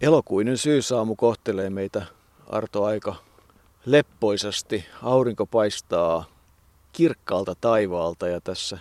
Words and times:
Elokuinen 0.00 0.58
syysaamu 0.58 1.16
kohtelee 1.16 1.70
meitä 1.70 2.02
Arto 2.46 2.84
aika 2.84 3.14
leppoisasti. 3.86 4.84
Aurinko 5.02 5.46
paistaa 5.46 6.24
kirkkaalta 6.92 7.54
taivaalta 7.60 8.28
ja 8.28 8.40
tässä 8.40 8.78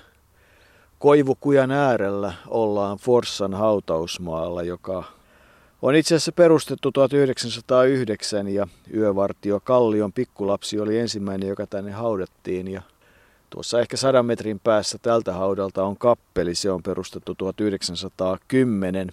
Koivukujan 0.99 1.71
äärellä 1.71 2.34
ollaan 2.47 2.97
Forssan 2.97 3.54
hautausmaalla, 3.54 4.63
joka 4.63 5.04
on 5.81 5.95
itse 5.95 6.16
asiassa 6.16 6.31
perustettu 6.31 6.91
1909 6.91 8.48
ja 8.48 8.68
yövartio 8.93 9.59
Kallion 9.59 10.14
pikkulapsi 10.14 10.80
oli 10.80 11.00
ensimmäinen, 11.00 11.50
joka 11.50 11.68
tänne 11.68 11.91
haudattiin 11.91 12.68
ja 12.68 12.82
tuossa 13.50 13.80
ehkä 13.80 13.98
sadan 13.98 14.25
metrin 14.25 14.59
päässä 14.59 14.98
tältä 14.98 15.34
haudalta 15.34 15.84
on 15.84 15.98
kappeli, 15.98 16.55
se 16.55 16.71
on 16.71 16.84
perustettu 16.84 17.36
1910. 17.36 19.11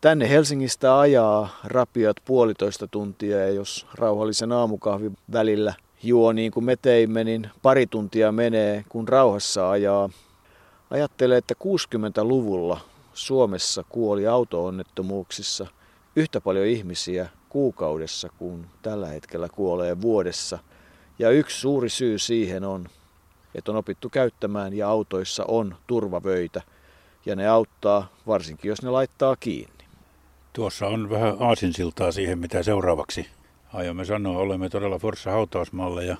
Tänne 0.00 0.30
Helsingistä 0.30 0.98
ajaa 0.98 1.48
rapiat 1.64 2.16
puolitoista 2.24 2.86
tuntia 2.88 3.38
ja 3.38 3.50
jos 3.50 3.86
rauhallisen 3.94 4.52
aamukahvin 4.52 5.16
välillä 5.32 5.74
juo 6.02 6.32
niin 6.32 6.52
kuin 6.52 6.64
me 6.64 6.76
teimme, 6.76 7.24
niin 7.24 7.50
pari 7.62 7.86
tuntia 7.86 8.32
menee, 8.32 8.84
kun 8.88 9.08
rauhassa 9.08 9.70
ajaa. 9.70 10.10
Ajattelee, 10.90 11.38
että 11.38 11.54
60-luvulla 11.54 12.80
Suomessa 13.14 13.84
kuoli 13.88 14.26
auto-onnettomuuksissa 14.26 15.66
yhtä 16.16 16.40
paljon 16.40 16.66
ihmisiä 16.66 17.28
kuukaudessa 17.48 18.28
kuin 18.38 18.66
tällä 18.82 19.06
hetkellä 19.06 19.48
kuolee 19.48 20.00
vuodessa. 20.00 20.58
Ja 21.18 21.30
yksi 21.30 21.60
suuri 21.60 21.88
syy 21.88 22.18
siihen 22.18 22.64
on, 22.64 22.88
että 23.54 23.72
on 23.72 23.76
opittu 23.76 24.08
käyttämään 24.08 24.74
ja 24.74 24.88
autoissa 24.88 25.44
on 25.48 25.76
turvavöitä. 25.86 26.62
Ja 27.26 27.36
ne 27.36 27.48
auttaa, 27.48 28.08
varsinkin 28.26 28.68
jos 28.68 28.82
ne 28.82 28.90
laittaa 28.90 29.36
kiinni. 29.36 29.75
Tuossa 30.56 30.86
on 30.86 31.10
vähän 31.10 31.36
aasinsiltaa 31.40 32.12
siihen, 32.12 32.38
mitä 32.38 32.62
seuraavaksi 32.62 33.26
aiomme 33.72 34.04
sanoa. 34.04 34.38
Olemme 34.38 34.68
todella 34.68 34.98
Forssa 34.98 35.30
hautausmaalla 35.30 36.02
ja 36.02 36.16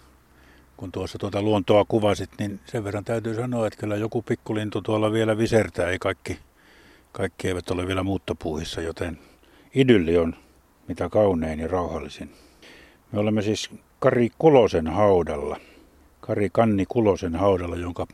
kun 0.76 0.92
tuossa 0.92 1.18
tuota 1.18 1.42
luontoa 1.42 1.84
kuvasit, 1.88 2.30
niin 2.38 2.60
sen 2.64 2.84
verran 2.84 3.04
täytyy 3.04 3.34
sanoa, 3.34 3.66
että 3.66 3.78
kyllä 3.78 3.96
joku 3.96 4.22
pikkulintu 4.22 4.82
tuolla 4.82 5.12
vielä 5.12 5.38
visertää. 5.38 5.90
Ei 5.90 5.98
kaikki, 5.98 6.38
kaikki 7.12 7.48
eivät 7.48 7.70
ole 7.70 7.86
vielä 7.86 8.02
muuttopuuhissa, 8.02 8.80
joten 8.80 9.18
idylli 9.74 10.18
on 10.18 10.34
mitä 10.88 11.08
kaunein 11.08 11.58
ja 11.58 11.68
rauhallisin. 11.68 12.30
Me 13.12 13.18
olemme 13.18 13.42
siis 13.42 13.70
Kari 13.98 14.30
Kulosen 14.38 14.86
haudalla. 14.86 15.60
Kari 16.20 16.48
Kanni 16.52 16.86
Kulosen 16.88 17.36
haudalla, 17.36 17.76
jonka 17.76 18.06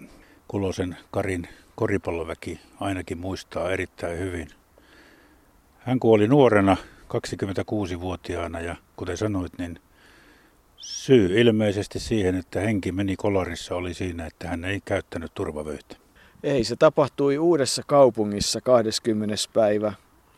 Kulosen 0.49 0.97
Karin 1.11 1.49
koripalloväki 1.75 2.61
ainakin 2.81 3.19
muistaa 3.19 3.71
erittäin 3.71 4.19
hyvin. 4.19 4.62
Hän 5.85 6.01
kuoli 6.01 6.29
nuorena 6.29 6.77
26-vuotiaana 7.09 8.61
ja 8.61 8.77
kuten 8.97 9.17
sanoit, 9.17 9.59
niin 9.59 9.79
syy 10.77 11.41
ilmeisesti 11.41 11.99
siihen, 11.99 12.35
että 12.35 12.61
henki 12.61 12.93
meni 12.93 13.17
kolarissa 13.17 13.75
oli 13.75 13.95
siinä, 13.95 14.27
että 14.27 14.49
hän 14.49 14.65
ei 14.65 14.81
käyttänyt 14.85 15.35
turvavöitä. 15.35 15.97
Ei, 16.43 16.65
se 16.65 16.77
tapahtui 16.77 17.39
uudessa 17.39 17.83
kaupungissa 17.87 18.61
20. 18.61 19.35
päivä 19.53 19.93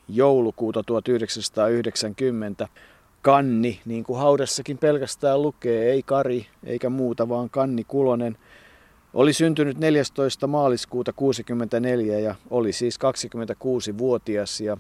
joulukuuta 0.09 0.83
1990. 0.83 2.69
Kanni, 3.23 3.81
niin 3.85 4.05
kuin 4.05 4.19
haudassakin 4.19 4.79
pelkästään 4.79 5.43
lukee, 5.43 5.91
ei 5.91 6.03
Kari 6.03 6.47
eikä 6.65 6.89
muuta, 6.91 7.29
vaan 7.29 7.51
Kanni 7.51 7.85
Kulonen, 7.85 8.37
oli 9.15 9.33
syntynyt 9.33 9.79
14. 9.79 10.47
maaliskuuta 10.47 11.13
1964 11.13 12.19
ja 12.19 12.35
oli 12.51 12.73
siis 12.73 12.99
26-vuotias 12.99 14.61
ja 14.61 14.77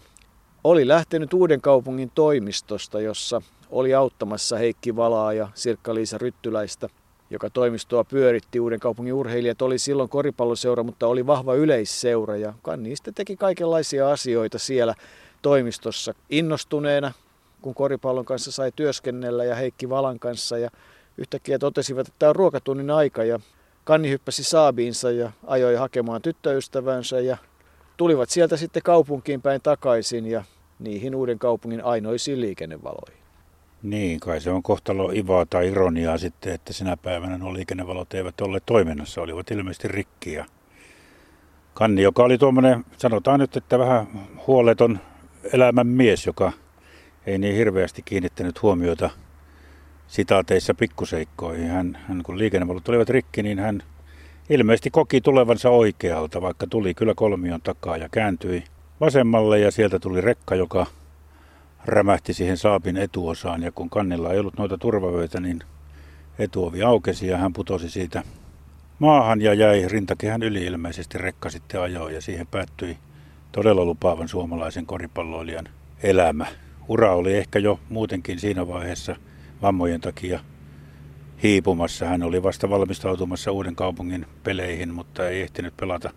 oli 0.65 0.89
lähtenyt 0.89 1.33
Uuden 1.33 1.61
kaupungin 1.61 2.11
toimistosta, 2.15 3.01
jossa 3.01 3.43
oli 3.70 3.95
auttamassa 3.95 4.57
Heikki 4.57 4.97
Valaa 4.97 5.33
ja 5.33 5.48
Sirkka-Liisa 5.55 6.19
Ryttyläistä, 6.19 6.89
joka 7.31 7.51
toimistoa 7.51 8.05
pyöritti. 8.05 8.61
Uuden 8.61 8.80
kaupungin 8.80 9.14
urheilijat 9.14 9.63
oli 9.63 9.79
silloin 9.79 10.08
koripalloseura, 10.08 10.83
mutta 10.83 11.07
oli 11.07 11.27
vahva 11.27 11.55
yleisseura 11.55 12.36
ja 12.36 12.55
Kanniista 12.63 13.13
teki 13.13 13.36
kaikenlaisia 13.36 14.11
asioita 14.11 14.58
siellä 14.58 14.95
toimistossa 15.42 16.14
innostuneena, 16.30 17.13
kun 17.63 17.74
koripallon 17.74 18.24
kanssa 18.24 18.53
sai 18.53 18.73
työskennellä 18.77 19.45
ja 19.45 19.55
Heikki 19.55 19.89
Valan 19.89 20.19
kanssa 20.19 20.58
ja 20.58 20.70
yhtäkkiä 21.19 21.58
totesivat, 21.58 22.08
että 22.08 22.19
tämä 22.19 22.30
on 22.30 22.36
ruokatunnin 22.36 22.91
aika 22.91 23.24
ja 23.24 23.41
Kanni 23.85 24.11
hyppäsi 24.11 24.45
saabiinsa 24.45 25.11
ja 25.11 25.33
ajoi 25.47 25.74
hakemaan 25.74 26.23
tyttöystävänsä 26.23 27.20
ja 27.20 27.36
tulivat 27.97 28.30
sieltä 28.30 28.57
sitten 28.57 28.83
kaupunkiin 28.83 29.42
päin 29.42 29.61
takaisin 29.61 30.27
ja 30.27 30.45
niihin 30.79 31.14
uuden 31.14 31.39
kaupungin 31.39 31.85
ainoisiin 31.85 32.40
liikennevaloihin. 32.40 33.24
Niin, 33.83 34.20
kai 34.20 34.40
se 34.40 34.51
on 34.51 34.62
kohtalo 34.62 35.11
ivaa 35.12 35.46
tai 35.46 35.68
ironiaa 35.68 36.18
sitten, 36.18 36.55
että 36.55 36.73
sinä 36.73 36.96
päivänä 36.96 37.39
nuo 37.39 37.55
liikennevalot 37.55 38.14
eivät 38.14 38.40
ole 38.40 38.61
toiminnassa, 38.67 39.23
olivat 39.23 39.51
ilmeisesti 39.51 39.89
rikkiä. 39.89 40.46
Kanni, 41.74 42.02
joka 42.02 42.24
oli 42.24 42.39
tuommoinen, 42.39 42.85
sanotaan 42.96 43.40
nyt, 43.40 43.57
että 43.57 43.79
vähän 43.79 44.07
huoleton 44.46 44.98
elämän 45.52 45.86
mies, 45.86 46.27
joka 46.27 46.52
ei 47.27 47.39
niin 47.39 47.56
hirveästi 47.56 48.02
kiinnittänyt 48.02 48.62
huomiota 48.62 49.11
sitaateissa 50.06 50.74
pikkuseikkoihin. 50.74 51.68
Hän, 51.68 51.98
hän 52.08 52.23
kun 52.23 52.39
liikennevalot 52.39 52.89
olivat 52.89 53.08
rikki, 53.08 53.42
niin 53.42 53.58
hän 53.58 53.83
ilmeisesti 54.51 54.91
koki 54.91 55.20
tulevansa 55.20 55.70
oikealta, 55.70 56.42
vaikka 56.42 56.67
tuli 56.67 56.95
kyllä 56.95 57.14
kolmion 57.17 57.61
takaa 57.62 57.96
ja 57.96 58.08
kääntyi 58.08 58.64
vasemmalle 59.05 59.59
ja 59.59 59.70
sieltä 59.70 59.98
tuli 59.98 60.20
rekka, 60.20 60.55
joka 60.55 60.87
rämähti 61.85 62.35
siihen 62.35 62.57
saapin 62.57 62.97
etuosaan 62.97 63.63
ja 63.63 63.73
kun 63.73 63.91
kannilla 63.91 64.33
ei 64.33 64.39
ollut 64.39 64.59
noita 64.59 64.79
turvavöitä, 64.79 65.41
niin 65.41 65.61
etuovi 66.39 66.83
aukesi 66.83 67.27
ja 67.27 67.39
hän 67.39 67.53
putosi 67.53 67.91
siitä 67.91 68.23
maahan 68.98 69.41
ja 69.41 69.55
jäi 69.55 69.89
rintakehän 69.89 70.42
yli 70.42 70.65
ilmeisesti 70.65 71.19
rekka 71.19 71.51
sitten 71.51 71.81
ajoi 71.81 72.15
ja 72.15 72.20
siihen 72.20 72.47
päättyi 72.47 72.98
todella 73.53 73.85
lupaavan 73.85 74.29
suomalaisen 74.29 74.87
koripalloilijan 74.87 75.69
elämä. 76.03 76.47
Ura 76.89 77.15
oli 77.15 77.36
ehkä 77.36 77.59
jo 77.59 77.81
muutenkin 77.89 78.39
siinä 78.39 78.69
vaiheessa 78.69 79.17
vammojen 79.63 80.01
takia 80.01 80.41
hiipumassa. 81.42 82.07
Hän 82.07 82.23
oli 82.23 82.42
vasta 82.42 82.71
valmistautumassa 82.71 83.53
uuden 83.53 83.77
kaupungin 83.77 84.27
peleihin, 84.42 84.95
mutta 84.95 85.29
ei 85.29 85.42
ehtinyt 85.42 85.77
pelata 85.77 86.11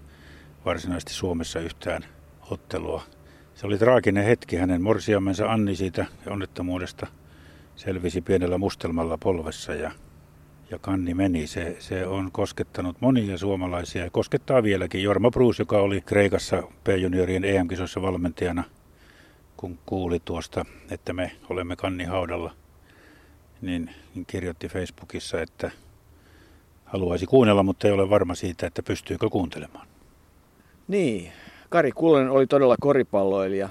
varsinaisesti 0.66 1.14
Suomessa 1.14 1.59
yhtään 1.59 2.16
ottelua. 2.52 3.03
Se 3.56 3.68
oli 3.68 3.78
traaginen 3.78 4.24
hetki. 4.24 4.56
Hänen 4.56 4.81
morsiamensa 4.81 5.52
Anni 5.52 5.75
siitä 5.75 6.06
onnettomuudesta 6.28 7.08
selvisi 7.75 8.22
pienellä 8.22 8.58
mustelmalla 8.58 9.18
polvessa 9.18 9.74
ja, 9.74 9.91
ja 10.72 10.80
kanni 10.80 11.13
meni. 11.13 11.47
Se, 11.47 11.75
se 11.80 12.07
on 12.07 12.31
koskettanut 12.31 12.97
monia 13.00 13.38
suomalaisia 13.38 14.03
ja 14.03 14.09
koskettaa 14.09 14.63
vieläkin. 14.63 15.03
Jorma 15.03 15.31
Bruus, 15.31 15.59
joka 15.59 15.78
oli 15.80 16.02
Kreikassa 16.02 16.63
P-juniorien 16.84 17.46
EM-kisoissa 17.46 18.02
valmentajana, 18.02 18.63
kun 19.57 19.80
kuuli 19.86 20.19
tuosta, 20.25 20.66
että 20.91 21.13
me 21.13 21.31
olemme 21.50 21.75
kanni 21.75 22.03
haudalla, 22.03 22.53
niin, 23.62 23.90
niin 24.16 24.25
kirjoitti 24.25 24.68
Facebookissa, 24.68 25.41
että 25.41 25.72
haluaisi 26.86 27.25
kuunnella, 27.25 27.63
mutta 27.63 27.88
ei 27.88 27.94
ole 27.94 28.09
varma 28.09 28.36
siitä, 28.36 28.68
että 28.68 28.84
pystyykö 28.84 29.30
kuuntelemaan. 29.30 29.88
Niin, 30.88 31.31
Kari 31.69 31.91
Kullen 31.91 32.29
oli 32.29 32.47
todella 32.47 32.75
koripalloilija. 32.79 33.69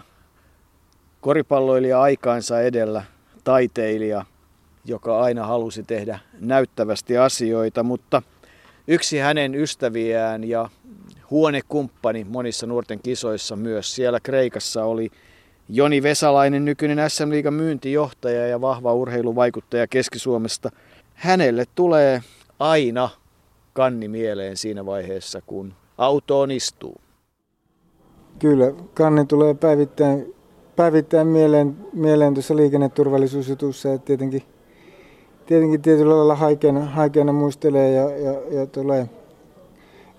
Koripalloilija 1.21 2.01
aikaansa 2.01 2.61
edellä, 2.61 3.03
taiteilija, 3.45 4.25
joka 4.85 5.21
aina 5.21 5.47
halusi 5.47 5.83
tehdä 5.83 6.19
näyttävästi 6.41 7.17
asioita, 7.19 7.83
mutta 7.83 8.23
yksi 8.89 9.19
hänen 9.19 9.55
ystäviään 9.55 10.45
ja 10.45 10.69
huonekumppani 11.31 12.27
monissa 12.29 12.67
nuorten 12.67 13.01
kisoissa 13.03 13.57
myös 13.57 13.95
siellä 13.95 14.21
Kreikassa 14.21 14.85
oli 14.85 15.11
Joni 15.69 16.03
Vesalainen, 16.03 16.65
nykyinen 16.65 17.11
SM 17.11 17.31
Liigan 17.31 17.55
myyntijohtaja 17.55 18.47
ja 18.47 18.61
vahva 18.61 18.95
urheiluvaikuttaja 18.95 19.87
Keski-Suomesta. 19.87 20.71
Hänelle 21.15 21.65
tulee 21.75 22.23
aina 22.59 23.09
kanni 23.73 24.09
mieleen 24.09 24.57
siinä 24.57 24.87
vaiheessa, 24.87 25.41
kun 25.47 25.75
autoon 25.99 26.51
istuu. 26.51 27.06
Kyllä, 28.39 28.73
kanni 28.95 29.27
tulee 29.27 29.55
päivittäin, 29.55 30.35
päivittäin 30.77 31.27
mieleen, 31.27 31.77
mieleen 31.93 32.35
tuossa 32.35 32.57
liikenneturvallisuusjutussa, 32.57 33.93
että 33.93 34.07
tietenkin, 34.07 34.43
tietenkin 35.47 35.83
tietyllä 35.83 36.17
lailla 36.17 36.35
haikeana, 36.35 36.85
haikeana 36.85 37.33
muistelee 37.33 37.91
ja, 37.91 38.11
ja, 38.11 38.33
ja 38.51 38.67
tulee 38.67 39.09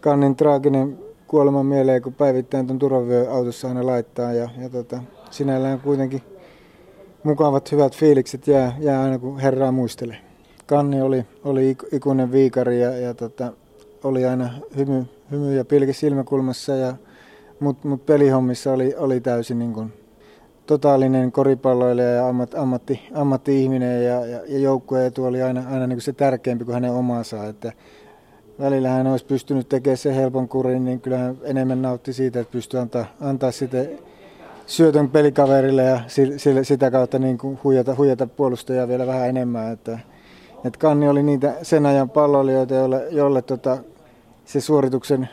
kannin 0.01 0.35
traaginen 0.35 0.99
kuolema 1.27 1.63
mieleen, 1.63 2.01
kun 2.01 2.13
päivittäin 2.13 2.67
tuon 2.67 2.79
turvavyöautossa 2.79 3.67
aina 3.67 3.85
laittaa 3.85 4.33
ja, 4.33 4.49
ja 4.61 4.69
tota, 4.69 5.03
sinällään 5.29 5.81
kuitenkin 5.81 6.21
mukavat 7.23 7.71
hyvät 7.71 7.95
fiilikset 7.95 8.47
jää, 8.47 8.75
jää 8.79 9.03
aina 9.03 9.19
kun 9.19 9.39
herraa 9.39 9.71
muistelee. 9.71 10.17
Kanni 10.65 11.01
oli, 11.01 11.25
oli 11.43 11.77
ikuinen 11.91 12.31
viikari 12.31 12.81
ja, 12.81 12.97
ja 12.97 13.13
tota, 13.13 13.53
oli 14.03 14.25
aina 14.25 14.49
hymy, 14.77 15.05
hymy 15.31 15.55
ja 15.55 15.65
pilke 15.65 15.93
silmäkulmassa 15.93 16.75
ja 16.75 16.93
mutta 17.59 17.87
mut 17.87 18.05
pelihommissa 18.05 18.73
oli, 18.73 18.95
oli 18.97 19.21
täysin 19.21 19.59
niin 19.59 19.73
kuin 19.73 19.93
totaalinen 20.65 21.31
koripalloilija 21.31 22.07
ja 22.07 22.27
ammat, 22.27 22.53
ammatti, 22.53 23.01
ammatti-ihminen 23.13 24.05
ja, 24.05 24.25
ja, 24.25 24.41
ja 24.47 24.59
joukkueetu 24.59 25.25
oli 25.25 25.41
aina, 25.41 25.63
aina 25.71 25.87
niin 25.87 25.95
kuin 25.97 26.01
se 26.01 26.13
tärkeämpi 26.13 26.65
kuin 26.65 26.73
hänen 26.73 26.91
omansa. 26.91 27.45
Että 27.45 27.73
välillä 28.59 28.89
hän 28.89 29.07
olisi 29.07 29.25
pystynyt 29.25 29.69
tekemään 29.69 29.97
sen 29.97 30.13
helpon 30.13 30.47
kurin, 30.47 30.85
niin 30.85 31.01
kyllähän 31.01 31.37
enemmän 31.43 31.81
nautti 31.81 32.13
siitä, 32.13 32.39
että 32.39 32.51
pystyi 32.51 32.79
antaa, 32.79 33.05
antaa 33.21 33.51
sitten 33.51 33.89
syötön 34.65 35.09
pelikaverille 35.09 35.83
ja 35.83 35.99
sille, 36.37 36.63
sitä 36.63 36.91
kautta 36.91 37.19
niin 37.19 37.37
kuin 37.37 37.59
huijata, 37.63 37.95
huijata 37.95 38.27
puolustajaa 38.27 38.87
vielä 38.87 39.07
vähän 39.07 39.29
enemmän. 39.29 39.71
Että, 39.71 39.99
että 40.65 40.79
Kanni 40.79 41.07
oli 41.07 41.23
niitä 41.23 41.53
sen 41.61 41.85
ajan 41.85 42.09
palloilijoita, 42.09 42.73
jolle, 42.75 43.07
jolle 43.11 43.41
tota, 43.41 43.77
se 44.45 44.61
suorituksen 44.61 45.29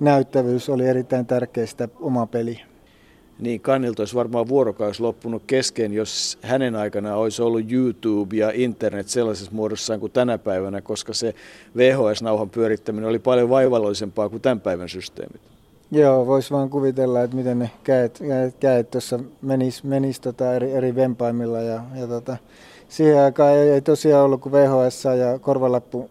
näyttävyys 0.00 0.68
oli 0.68 0.86
erittäin 0.86 1.26
tärkeä 1.26 1.66
sitä 1.66 1.88
omaa 2.00 2.26
peliä. 2.26 2.60
Niin, 3.38 3.60
Kannilta 3.60 4.02
olisi 4.02 4.14
varmaan 4.14 4.48
vuorokausi 4.48 5.02
loppunut 5.02 5.42
kesken, 5.46 5.92
jos 5.92 6.38
hänen 6.42 6.76
aikana 6.76 7.16
olisi 7.16 7.42
ollut 7.42 7.72
YouTube 7.72 8.36
ja 8.36 8.50
internet 8.54 9.08
sellaisessa 9.08 9.52
muodossaan 9.54 10.00
kuin 10.00 10.12
tänä 10.12 10.38
päivänä, 10.38 10.80
koska 10.80 11.12
se 11.12 11.34
VHS-nauhan 11.76 12.50
pyörittäminen 12.50 13.08
oli 13.08 13.18
paljon 13.18 13.48
vaivalloisempaa 13.48 14.28
kuin 14.28 14.42
tämän 14.42 14.60
päivän 14.60 14.88
systeemit. 14.88 15.40
Joo, 15.90 16.26
voisi 16.26 16.50
vaan 16.50 16.70
kuvitella, 16.70 17.22
että 17.22 17.36
miten 17.36 17.58
ne 17.58 17.70
käet, 17.84 18.18
käet, 18.18 18.54
käet 18.60 18.90
tuossa 18.90 19.20
menis, 19.42 19.84
menis 19.84 20.20
tota 20.20 20.54
eri, 20.54 20.72
eri 20.72 20.94
vempaimilla. 20.94 21.60
Ja, 21.60 21.82
ja 21.94 22.06
tota, 22.06 22.36
siihen 22.88 23.20
aikaan 23.20 23.52
ei, 23.52 23.70
ei 23.70 23.80
tosiaan 23.80 24.24
ollut 24.24 24.40
kuin 24.40 24.52
VHS 24.52 25.04
ja 25.04 25.38
korvalappu 25.38 26.10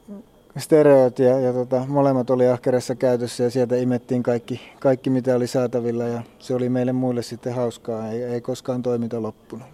stereot 0.57 1.19
ja, 1.19 1.39
ja 1.39 1.53
tota, 1.53 1.85
molemmat 1.87 2.29
oli 2.29 2.47
ahkerassa 2.47 2.95
käytössä 2.95 3.43
ja 3.43 3.49
sieltä 3.49 3.75
imettiin 3.75 4.23
kaikki, 4.23 4.61
kaikki, 4.79 5.09
mitä 5.09 5.35
oli 5.35 5.47
saatavilla 5.47 6.03
ja 6.03 6.21
se 6.39 6.53
oli 6.53 6.69
meille 6.69 6.93
muille 6.93 7.23
sitten 7.23 7.53
hauskaa, 7.53 8.11
ei, 8.11 8.23
ei 8.23 8.41
koskaan 8.41 8.83
toiminta 8.83 9.21
loppunut. 9.21 9.67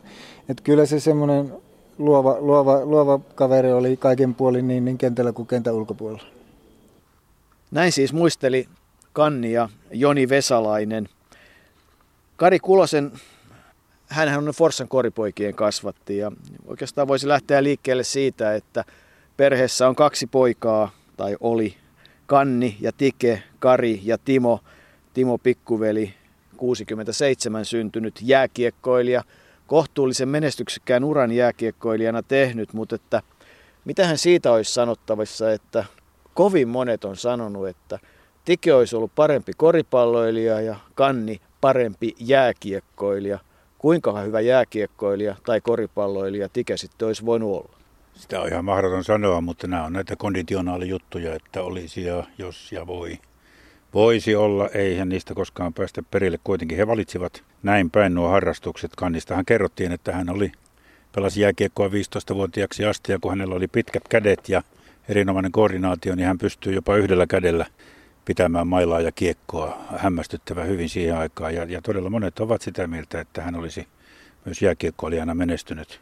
Et 0.49 0.61
kyllä 0.61 0.85
se 0.85 0.99
semmoinen 0.99 1.53
luova, 1.97 2.37
luova, 2.39 2.85
luova 2.85 3.19
kaveri 3.35 3.71
oli 3.71 3.97
kaiken 3.97 4.35
puolin 4.35 4.67
niin, 4.67 4.85
niin 4.85 4.97
kentällä 4.97 5.31
kuin 5.31 5.47
kentän 5.47 5.73
ulkopuolella. 5.73 6.23
Näin 7.71 7.91
siis 7.91 8.13
muisteli 8.13 8.67
Kanni 9.13 9.51
ja 9.51 9.69
Joni 9.91 10.29
Vesalainen. 10.29 11.09
Kari 12.35 12.59
Kulosen, 12.59 13.11
hän 14.07 14.37
on 14.37 14.53
Forssan 14.55 14.87
koripoikien 14.87 15.55
kasvatti 15.55 16.17
ja 16.17 16.31
oikeastaan 16.67 17.07
voisi 17.07 17.27
lähteä 17.27 17.63
liikkeelle 17.63 18.03
siitä, 18.03 18.55
että 18.55 18.85
perheessä 19.37 19.87
on 19.87 19.95
kaksi 19.95 20.27
poikaa, 20.27 20.91
tai 21.17 21.37
oli, 21.39 21.75
Kanni 22.25 22.77
ja 22.81 22.91
Tike, 22.91 23.43
Kari 23.59 24.01
ja 24.03 24.17
Timo. 24.17 24.59
Timo 25.13 25.37
pikkuveli, 25.37 26.13
67 26.57 27.65
syntynyt 27.65 28.19
jääkiekkoilija, 28.21 29.23
kohtuullisen 29.67 30.29
menestyksekkään 30.29 31.03
uran 31.03 31.31
jääkiekkoilijana 31.31 32.23
tehnyt, 32.23 32.73
mutta 32.73 32.95
että 32.95 33.21
mitähän 33.85 34.17
siitä 34.17 34.51
olisi 34.51 34.73
sanottavissa, 34.73 35.51
että 35.51 35.85
kovin 36.33 36.67
monet 36.67 37.05
on 37.05 37.17
sanonut, 37.17 37.67
että 37.67 37.99
Tike 38.45 38.73
olisi 38.73 38.95
ollut 38.95 39.11
parempi 39.15 39.51
koripalloilija 39.57 40.61
ja 40.61 40.75
Kanni 40.95 41.41
parempi 41.61 42.15
jääkiekkoilija. 42.19 43.39
Kuinka 43.77 44.21
hyvä 44.21 44.39
jääkiekkoilija 44.39 45.35
tai 45.45 45.61
koripalloilija 45.61 46.49
Tike 46.49 46.77
sitten 46.77 47.07
olisi 47.07 47.25
voinut 47.25 47.51
olla? 47.51 47.82
Sitä 48.15 48.41
on 48.41 48.47
ihan 48.47 48.65
mahdoton 48.65 49.03
sanoa, 49.03 49.41
mutta 49.41 49.67
nämä 49.67 49.83
on 49.83 49.93
näitä 49.93 50.15
konditionaalijuttuja, 50.15 51.35
että 51.35 51.63
olisi 51.63 52.03
ja 52.03 52.23
jos 52.37 52.71
ja 52.71 52.87
voi. 52.87 53.19
Voisi 53.93 54.35
olla, 54.35 54.69
eihän 54.73 55.09
niistä 55.09 55.33
koskaan 55.33 55.73
päästä 55.73 56.03
perille. 56.11 56.39
Kuitenkin 56.43 56.77
he 56.77 56.87
valitsivat 56.87 57.43
näin 57.63 57.91
päin 57.91 58.13
nuo 58.13 58.29
harrastukset. 58.29 58.91
Kannistahan 58.97 59.45
kerrottiin, 59.45 59.91
että 59.91 60.11
hän 60.11 60.29
oli 60.29 60.51
pelasi 61.15 61.41
jääkiekkoa 61.41 61.87
15-vuotiaaksi 61.87 62.85
asti 62.85 63.11
ja 63.11 63.19
kun 63.21 63.31
hänellä 63.31 63.55
oli 63.55 63.67
pitkät 63.67 64.07
kädet 64.07 64.49
ja 64.49 64.61
erinomainen 65.09 65.51
koordinaatio, 65.51 66.15
niin 66.15 66.27
hän 66.27 66.37
pystyy 66.37 66.73
jopa 66.73 66.95
yhdellä 66.95 67.27
kädellä 67.27 67.65
pitämään 68.25 68.67
mailaa 68.67 69.01
ja 69.01 69.11
kiekkoa 69.11 69.77
hämmästyttävän 69.97 70.67
hyvin 70.67 70.89
siihen 70.89 71.17
aikaan. 71.17 71.55
Ja, 71.55 71.63
ja 71.63 71.81
todella 71.81 72.09
monet 72.09 72.39
ovat 72.39 72.61
sitä 72.61 72.87
mieltä, 72.87 73.21
että 73.21 73.41
hän 73.41 73.55
olisi 73.55 73.87
myös 74.45 74.61
jääkiekkoilijana 74.61 75.35
menestynyt. 75.35 76.01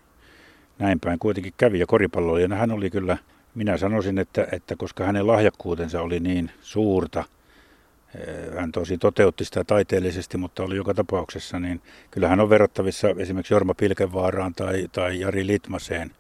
Näin 0.82 1.00
päin 1.00 1.20
kuitenkin 1.20 1.54
kävi 1.58 1.80
ja 1.80 1.88
koripalloilijana 1.88 2.56
hän 2.56 2.72
oli 2.72 2.90
kyllä, 2.90 3.18
minä 3.56 3.78
sanoisin, 3.78 4.18
että, 4.18 4.48
että 4.52 4.76
koska 4.76 5.06
hänen 5.06 5.28
lahjakkuutensa 5.28 6.02
oli 6.02 6.20
niin 6.20 6.52
suurta, 6.62 7.24
eh, 8.16 8.56
hän 8.56 8.72
tosi 8.72 8.98
toteutti 8.98 9.46
sitä 9.46 9.64
taiteellisesti, 9.64 10.38
mutta 10.38 10.64
oli 10.64 10.76
joka 10.76 10.94
tapauksessa, 10.94 11.60
niin 11.60 11.82
kyllä 12.12 12.28
hän 12.28 12.40
on 12.40 12.50
verrattavissa 12.50 13.08
esimerkiksi 13.18 13.54
Jorma 13.54 13.74
Pilkevaaraan 13.74 14.54
tai, 14.54 14.88
tai 14.92 15.20
Jari 15.20 15.48
Litmaseen. 15.48 16.12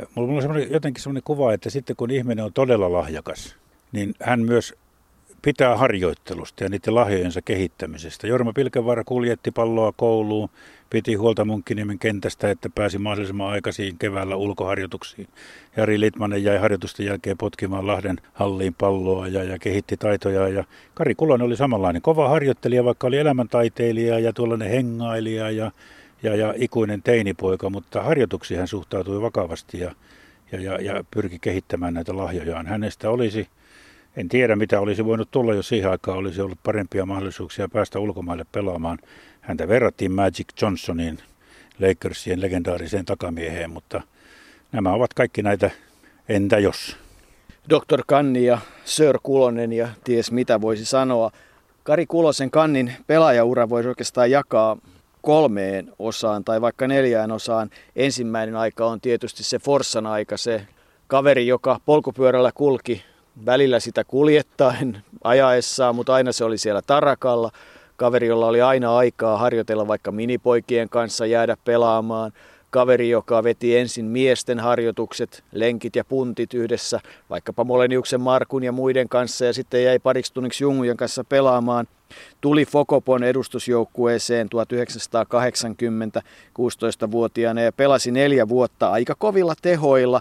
Eh, 0.00 0.06
mulla 0.14 0.32
on 0.32 0.42
semmoinen, 0.42 0.72
jotenkin 0.72 1.02
sellainen 1.02 1.22
kuva, 1.22 1.52
että 1.52 1.70
sitten 1.70 1.96
kun 1.96 2.10
ihminen 2.10 2.44
on 2.44 2.52
todella 2.52 2.92
lahjakas, 2.92 3.56
niin 3.92 4.14
hän 4.22 4.40
myös 4.40 4.74
pitää 5.42 5.76
harjoittelusta 5.76 6.64
ja 6.64 6.70
niiden 6.70 6.94
lahjojensa 6.94 7.42
kehittämisestä. 7.42 8.26
Jorma 8.26 8.52
Pilkevaara 8.52 9.04
kuljetti 9.04 9.50
palloa 9.50 9.92
kouluun, 9.96 10.48
piti 10.90 11.14
huolta 11.14 11.44
Munkkiniemen 11.44 11.98
kentästä, 11.98 12.50
että 12.50 12.70
pääsi 12.74 12.98
mahdollisimman 12.98 13.52
aikaisiin 13.52 13.98
keväällä 13.98 14.36
ulkoharjoituksiin. 14.36 15.28
Jari 15.76 16.00
Litmanen 16.00 16.44
jäi 16.44 16.58
harjoitusten 16.58 17.06
jälkeen 17.06 17.38
potkimaan 17.38 17.86
Lahden 17.86 18.20
halliin 18.32 18.74
palloa 18.74 19.28
ja, 19.28 19.44
ja 19.44 19.58
kehitti 19.58 19.96
taitoja. 19.96 20.48
Ja 20.48 20.64
Kari 20.94 21.14
Kulonen 21.14 21.46
oli 21.46 21.56
samanlainen 21.56 22.02
kova 22.02 22.28
harjoittelija, 22.28 22.84
vaikka 22.84 23.06
oli 23.06 23.18
elämäntaiteilija 23.18 24.18
ja 24.18 24.32
tuollainen 24.32 24.70
hengailija 24.70 25.50
ja, 25.50 25.70
ja, 26.22 26.36
ja 26.36 26.54
ikuinen 26.56 27.02
teinipoika, 27.02 27.70
mutta 27.70 28.02
harjoituksiin 28.02 28.58
hän 28.58 28.68
suhtautui 28.68 29.22
vakavasti 29.22 29.80
ja, 29.80 29.94
ja, 30.52 30.60
ja, 30.60 30.80
ja 30.80 31.04
pyrki 31.10 31.38
kehittämään 31.38 31.94
näitä 31.94 32.16
lahjojaan. 32.16 32.66
Hänestä 32.66 33.10
olisi 33.10 33.48
en 34.16 34.28
tiedä, 34.28 34.56
mitä 34.56 34.80
olisi 34.80 35.04
voinut 35.04 35.30
tulla, 35.30 35.54
jos 35.54 35.68
siihen 35.68 35.90
aikaan 35.90 36.18
olisi 36.18 36.40
ollut 36.40 36.58
parempia 36.62 37.06
mahdollisuuksia 37.06 37.68
päästä 37.68 37.98
ulkomaille 37.98 38.46
pelaamaan. 38.52 38.98
Häntä 39.40 39.68
verrattiin 39.68 40.12
Magic 40.12 40.62
Johnsonin 40.62 41.18
Lakersien 41.80 42.40
legendaariseen 42.40 43.04
takamieheen, 43.04 43.70
mutta 43.70 44.02
nämä 44.72 44.92
ovat 44.92 45.14
kaikki 45.14 45.42
näitä 45.42 45.70
entä 46.28 46.58
jos. 46.58 46.96
Dr. 47.70 48.02
Kanni 48.06 48.44
ja 48.44 48.58
Sir 48.84 49.18
Kulonen 49.22 49.72
ja 49.72 49.88
ties 50.04 50.32
mitä 50.32 50.60
voisi 50.60 50.84
sanoa. 50.84 51.30
Kari 51.82 52.06
Kulosen 52.06 52.50
Kannin 52.50 52.92
pelaajaura 53.06 53.68
voisi 53.68 53.88
oikeastaan 53.88 54.30
jakaa 54.30 54.76
kolmeen 55.22 55.92
osaan 55.98 56.44
tai 56.44 56.60
vaikka 56.60 56.86
neljään 56.86 57.32
osaan. 57.32 57.70
Ensimmäinen 57.96 58.56
aika 58.56 58.86
on 58.86 59.00
tietysti 59.00 59.44
se 59.44 59.58
Forssan 59.58 60.06
aika, 60.06 60.36
se 60.36 60.66
kaveri, 61.06 61.46
joka 61.46 61.80
polkupyörällä 61.86 62.52
kulki 62.54 63.04
välillä 63.46 63.80
sitä 63.80 64.04
kuljettaen 64.04 65.02
ajaessaan, 65.24 65.94
mutta 65.94 66.14
aina 66.14 66.32
se 66.32 66.44
oli 66.44 66.58
siellä 66.58 66.82
tarakalla. 66.82 67.50
Kaveri, 67.96 68.26
jolla 68.26 68.46
oli 68.46 68.62
aina 68.62 68.96
aikaa 68.96 69.38
harjoitella 69.38 69.88
vaikka 69.88 70.12
minipoikien 70.12 70.88
kanssa, 70.88 71.26
jäädä 71.26 71.56
pelaamaan. 71.64 72.32
Kaveri, 72.70 73.10
joka 73.10 73.44
veti 73.44 73.76
ensin 73.76 74.04
miesten 74.04 74.60
harjoitukset, 74.60 75.44
lenkit 75.52 75.96
ja 75.96 76.04
puntit 76.04 76.54
yhdessä, 76.54 77.00
vaikkapa 77.30 77.64
Moleniuksen 77.64 78.20
Markun 78.20 78.64
ja 78.64 78.72
muiden 78.72 79.08
kanssa, 79.08 79.44
ja 79.44 79.52
sitten 79.52 79.84
jäi 79.84 79.98
pariksi 79.98 80.32
tunniksi 80.32 80.64
Jungujen 80.64 80.96
kanssa 80.96 81.24
pelaamaan. 81.24 81.86
Tuli 82.40 82.66
Fokopon 82.66 83.24
edustusjoukkueeseen 83.24 84.48
1980 84.48 86.22
16-vuotiaana 86.58 87.60
ja 87.60 87.72
pelasi 87.72 88.10
neljä 88.10 88.48
vuotta 88.48 88.90
aika 88.90 89.14
kovilla 89.18 89.54
tehoilla, 89.62 90.20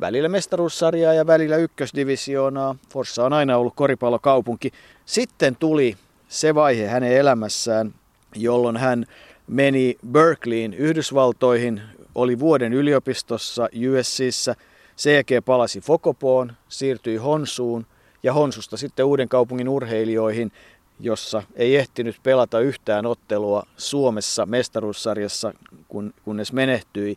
välillä 0.00 0.28
mestaruussarjaa 0.28 1.14
ja 1.14 1.26
välillä 1.26 1.56
ykkösdivisioonaa. 1.56 2.76
Forssa 2.92 3.24
on 3.24 3.32
aina 3.32 3.56
ollut 3.56 3.74
koripallokaupunki. 3.76 4.70
Sitten 5.06 5.56
tuli 5.56 5.96
se 6.28 6.54
vaihe 6.54 6.86
hänen 6.86 7.12
elämässään, 7.12 7.94
jolloin 8.34 8.76
hän 8.76 9.06
meni 9.46 9.96
Berkeleyin 10.10 10.74
Yhdysvaltoihin, 10.74 11.82
oli 12.14 12.38
vuoden 12.38 12.72
yliopistossa 12.72 13.68
USCissä, 13.90 14.56
CG 14.98 15.44
palasi 15.44 15.80
Fokopoon, 15.80 16.52
siirtyi 16.68 17.16
Honsuun 17.16 17.86
ja 18.22 18.32
Honsusta 18.32 18.76
sitten 18.76 19.06
uuden 19.06 19.28
kaupungin 19.28 19.68
urheilijoihin, 19.68 20.52
jossa 21.00 21.42
ei 21.54 21.76
ehtinyt 21.76 22.16
pelata 22.22 22.60
yhtään 22.60 23.06
ottelua 23.06 23.62
Suomessa 23.76 24.46
mestaruussarjassa, 24.46 25.52
kun, 25.88 26.14
kunnes 26.24 26.52
menehtyi. 26.52 27.16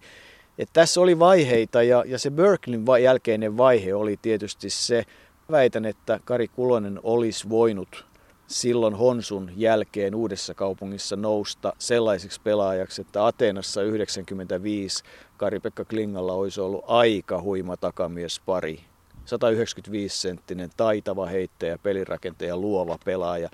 Et 0.57 0.69
tässä 0.73 1.01
oli 1.01 1.19
vaiheita 1.19 1.83
ja, 1.83 2.03
ja 2.07 2.19
se 2.19 2.31
Berkeleyn 2.31 2.85
va- 2.85 2.99
jälkeinen 2.99 3.57
vaihe 3.57 3.93
oli 3.93 4.19
tietysti 4.21 4.69
se, 4.69 5.05
väitän, 5.51 5.85
että 5.85 6.19
Kari 6.25 6.47
Kulonen 6.47 6.99
olisi 7.03 7.49
voinut 7.49 8.05
silloin 8.47 8.95
Honsun 8.95 9.51
jälkeen 9.55 10.15
uudessa 10.15 10.53
kaupungissa 10.53 11.15
nousta 11.15 11.73
sellaiseksi 11.79 12.41
pelaajaksi, 12.41 13.01
että 13.01 13.25
Ateenassa 13.25 13.81
95 13.81 15.03
Kari-Pekka 15.37 15.85
Klingalla 15.85 16.33
olisi 16.33 16.61
ollut 16.61 16.83
aika 16.87 17.41
huima 17.41 17.77
takamies 17.77 18.41
pari. 18.45 18.79
195-senttinen 19.25 20.69
taitava 20.77 21.25
heittäjä, 21.25 21.77
pelirakentaja, 21.77 22.57
luova 22.57 22.97
pelaaja. 23.05 23.49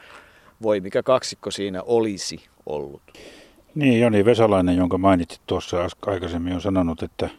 Voi 0.62 0.80
mikä 0.80 1.04
kaksikko 1.04 1.52
siinä 1.52 1.82
olisi 1.82 2.46
ollut. 2.66 3.02
Niin, 3.76 4.00
Joni 4.00 4.26
Vesalainen, 4.26 4.78
jonka 4.78 4.98
mainitsit 4.98 5.42
tuossa 5.48 5.90
aikaisemmin, 6.06 6.54
on 6.54 6.62
sanonut, 6.62 7.04
että, 7.04 7.30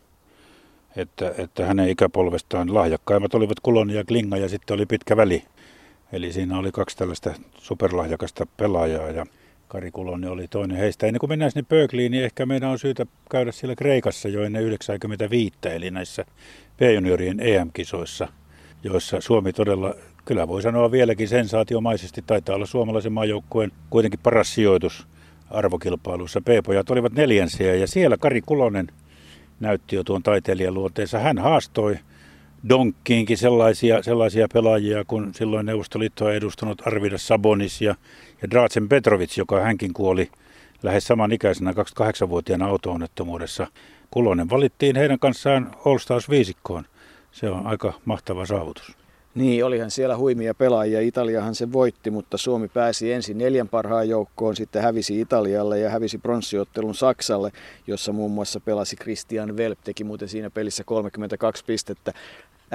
että, 0.97 1.35
että 1.39 1.67
hänen 1.67 1.89
ikäpolvestaan 1.89 2.75
lahjakkaimmat 2.75 3.35
olivat 3.35 3.61
Kuloni 3.61 3.95
ja 3.95 4.05
Klinga 4.05 4.37
ja 4.37 4.49
sitten 4.49 4.75
oli 4.75 4.87
pitkä 4.87 5.17
väli. 5.17 5.45
Eli 6.13 6.33
siinä 6.33 6.59
oli 6.59 6.73
kaksi 6.73 6.97
tällaista 6.97 7.35
superlahjakasta 7.59 8.47
pelaajaa 8.57 9.11
ja 9.11 9.27
Kari 9.69 9.91
Kuloni 9.91 10.27
oli 10.27 10.49
toinen 10.49 10.77
heistä. 10.77 11.07
Ennen 11.07 11.21
kuin 11.21 11.31
mennään 11.31 11.51
sinne 11.51 11.67
Berkeleyin, 11.69 12.13
niin 12.13 12.25
ehkä 12.25 12.47
meidän 12.47 12.71
on 12.71 12.79
syytä 12.79 13.07
käydä 13.31 13.53
siellä 13.53 13.75
Kreikassa 13.75 14.29
jo 14.29 14.43
ennen 14.43 14.63
95, 14.63 15.55
eli 15.65 15.91
näissä 15.91 16.25
B-juniorien 16.79 17.41
EM-kisoissa, 17.41 18.29
joissa 18.83 19.21
Suomi 19.21 19.53
todella, 19.53 19.95
kyllä 20.25 20.49
voi 20.49 20.63
sanoa 20.63 20.91
vieläkin 20.91 21.29
sensaatiomaisesti, 21.29 22.23
taitaa 22.27 22.57
olla 22.57 22.67
suomalaisen 22.67 23.13
maajoukkueen 23.13 23.73
kuitenkin 23.91 24.21
paras 24.23 24.55
sijoitus 24.55 25.07
arvokilpailuissa. 25.53 26.41
B-pojat 26.41 26.91
olivat 26.91 27.13
neljänsiä 27.13 27.75
ja 27.75 27.87
siellä 27.87 28.17
Kari 28.17 28.41
Kulonen 28.41 28.89
näytti 29.61 29.97
jo 29.97 30.05
tuon 30.05 30.23
taiteilijan 30.23 30.75
luonteensa. 30.75 31.19
Hän 31.19 31.39
haastoi 31.39 31.97
Donkkiinkin 32.69 33.39
sellaisia, 33.39 34.03
sellaisia 34.03 34.47
pelaajia, 34.53 35.05
kun 35.05 35.35
silloin 35.35 35.67
Neuvostoliittoa 35.67 36.33
edustanut 36.33 36.87
Arvidas 36.87 37.27
Sabonis 37.27 37.81
ja, 37.81 37.95
ja 38.43 38.51
Drazen 38.51 38.89
Petrovic, 38.89 39.39
joka 39.39 39.61
hänkin 39.61 39.93
kuoli 39.93 40.31
lähes 40.83 41.07
samanikäisenä 41.07 41.73
28-vuotiaana 41.73 42.67
auto-onnettomuudessa. 42.67 43.67
Kulonen 44.11 44.51
valittiin 44.51 44.97
heidän 44.97 45.19
kanssaan 45.19 45.71
All 45.85 45.99
Stars 45.99 46.31
viisikkoon. 46.31 46.85
Se 47.33 47.51
on 47.51 47.67
aika 47.67 47.93
mahtava 48.05 48.47
saavutus. 48.47 49.02
Niin, 49.35 49.65
olihan 49.65 49.91
siellä 49.91 50.17
huimia 50.17 50.55
pelaajia. 50.55 51.01
Italiahan 51.01 51.55
se 51.55 51.73
voitti, 51.73 52.11
mutta 52.11 52.39
Suomi 52.39 52.69
pääsi 52.69 53.13
ensin 53.13 53.39
neljän 53.39 53.69
parhaan 53.69 54.09
joukkoon, 54.09 54.57
sitten 54.57 54.83
hävisi 54.83 55.21
Italialle 55.21 55.79
ja 55.79 55.91
hävisi 55.91 56.19
pronssiottelun 56.19 56.95
Saksalle, 56.95 57.53
jossa 57.87 58.13
muun 58.13 58.31
muassa 58.31 58.61
pelasi 58.61 58.97
Christian 58.97 59.57
Velp, 59.57 59.79
teki 59.85 60.05
muuten 60.05 60.29
siinä 60.29 60.51
pelissä 60.51 60.85
32 60.85 61.65
pistettä. 61.65 62.13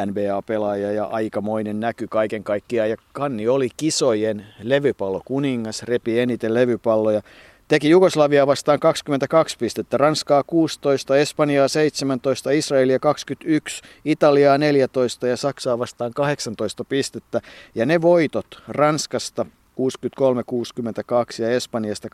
NBA-pelaaja 0.06 0.92
ja 0.92 1.06
aikamoinen 1.06 1.80
näky 1.80 2.08
kaiken 2.08 2.44
kaikkiaan. 2.44 2.90
Ja 2.90 2.98
Kanni 3.14 3.48
oli 3.48 3.70
kisojen 3.78 4.46
levypallo 4.64 5.22
kuningas, 5.26 5.84
repi 5.84 6.20
eniten 6.20 6.54
levypalloja. 6.54 7.22
Teki 7.68 7.90
Jugoslavia 7.90 8.48
vastaan 8.48 8.80
22 8.80 9.58
pistettä, 9.58 9.98
Ranskaa 9.98 10.44
16, 10.44 11.18
Espanjaa 11.18 11.68
17, 11.68 12.52
Israelia 12.52 13.00
21, 13.00 13.82
Italiaa 14.06 14.58
14 14.58 15.28
ja 15.28 15.38
Saksaa 15.38 15.80
vastaan 15.80 16.14
18 16.14 16.84
pistettä. 16.84 17.42
Ja 17.76 17.86
ne 17.86 18.02
voitot 18.02 18.64
Ranskasta 18.68 19.46
63-62 19.46 19.50
ja 21.42 21.50
Espanjasta 21.50 22.08
86-82 22.08 22.12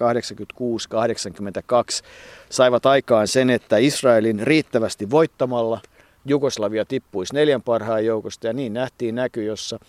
saivat 2.49 2.85
aikaan 2.85 3.27
sen, 3.27 3.49
että 3.49 3.77
Israelin 3.77 4.39
riittävästi 4.39 5.09
voittamalla– 5.09 5.81
Jugoslavia 6.25 6.85
tippuisi 6.85 7.33
neljän 7.33 7.61
parhaan 7.61 8.05
joukosta 8.05 8.47
ja 8.47 8.53
niin 8.53 8.73
nähtiin 8.73 9.15
näky, 9.15 9.43
jossa 9.43 9.79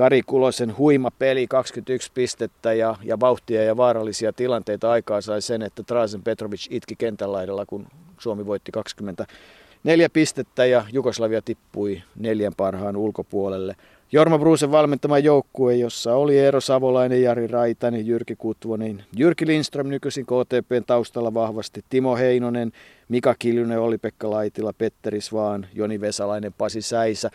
Kari 0.00 0.22
Kulosen 0.26 0.78
huima 0.78 1.10
peli, 1.10 1.46
21 1.46 2.10
pistettä 2.14 2.72
ja, 2.72 2.96
ja 3.02 3.20
vauhtia 3.20 3.62
ja 3.62 3.76
vaarallisia 3.76 4.32
tilanteita 4.32 4.90
aikaa 4.90 5.20
sai 5.20 5.42
sen, 5.42 5.62
että 5.62 5.82
Drazen 5.88 6.22
Petrovic 6.22 6.66
itki 6.70 6.96
kentän 6.96 7.32
laidalla, 7.32 7.66
kun 7.66 7.86
Suomi 8.18 8.46
voitti 8.46 8.72
24 8.72 10.08
pistettä 10.08 10.66
ja 10.66 10.84
Jugoslavia 10.92 11.42
tippui 11.42 12.02
neljän 12.16 12.52
parhaan 12.56 12.96
ulkopuolelle. 12.96 13.76
Jorma 14.12 14.38
Bruusen 14.38 14.72
valmentama 14.72 15.18
joukkue, 15.18 15.76
jossa 15.76 16.14
oli 16.14 16.38
Eero 16.38 16.60
Savolainen, 16.60 17.22
Jari 17.22 17.46
Raitanen, 17.46 18.06
Jyrki 18.06 18.36
Kutvonen, 18.36 19.04
Jyrki 19.16 19.46
Lindström 19.46 19.88
nykyisin 19.88 20.26
KTPn 20.26 20.84
taustalla 20.86 21.34
vahvasti, 21.34 21.84
Timo 21.90 22.16
Heinonen, 22.16 22.72
Mika 23.08 23.34
Kiljunen, 23.38 23.80
oli 23.80 23.98
Pekka 23.98 24.30
Laitila, 24.30 24.72
Petteri 24.72 25.20
Svaan, 25.20 25.66
Joni 25.74 26.00
Vesalainen, 26.00 26.54
Pasi 26.58 26.82
Säisä. 26.82 27.30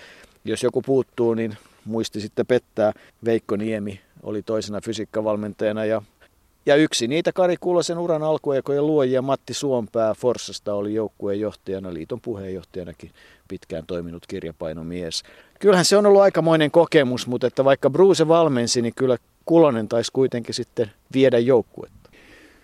Jos 0.46 0.64
joku 0.64 0.82
puuttuu, 0.82 1.34
niin 1.34 1.58
muisti 1.86 2.22
sitten 2.22 2.46
pettää. 2.46 2.92
Veikko 3.26 3.56
Niemi 3.56 4.02
oli 4.24 4.42
toisena 4.42 4.82
fysiikkavalmentajana 4.82 5.86
ja 5.86 6.02
ja 6.66 6.76
yksi 6.76 7.08
niitä 7.08 7.32
Kari 7.34 7.58
Kulosen 7.60 7.98
uran 7.98 8.24
alkuekojen 8.24 8.88
luojia 8.88 9.22
Matti 9.22 9.54
Suompää 9.54 10.14
Forssasta 10.14 10.74
oli 10.74 10.94
joukkueen 10.94 11.40
johtajana, 11.40 11.94
liiton 11.94 12.22
puheenjohtajanakin 12.22 13.12
pitkään 13.48 13.84
toiminut 13.88 14.28
kirjapainomies. 14.28 15.24
Kyllähän 15.60 15.86
se 15.86 15.98
on 15.98 16.06
ollut 16.06 16.22
aikamoinen 16.22 16.72
kokemus, 16.72 17.28
mutta 17.28 17.48
että 17.48 17.66
vaikka 17.66 17.90
Bruce 17.90 18.28
valmensi, 18.28 18.82
niin 18.82 18.94
kyllä 18.96 19.18
Kulonen 19.46 19.88
taisi 19.88 20.12
kuitenkin 20.12 20.56
sitten 20.56 20.92
viedä 21.14 21.40
joukkuetta. 21.40 22.10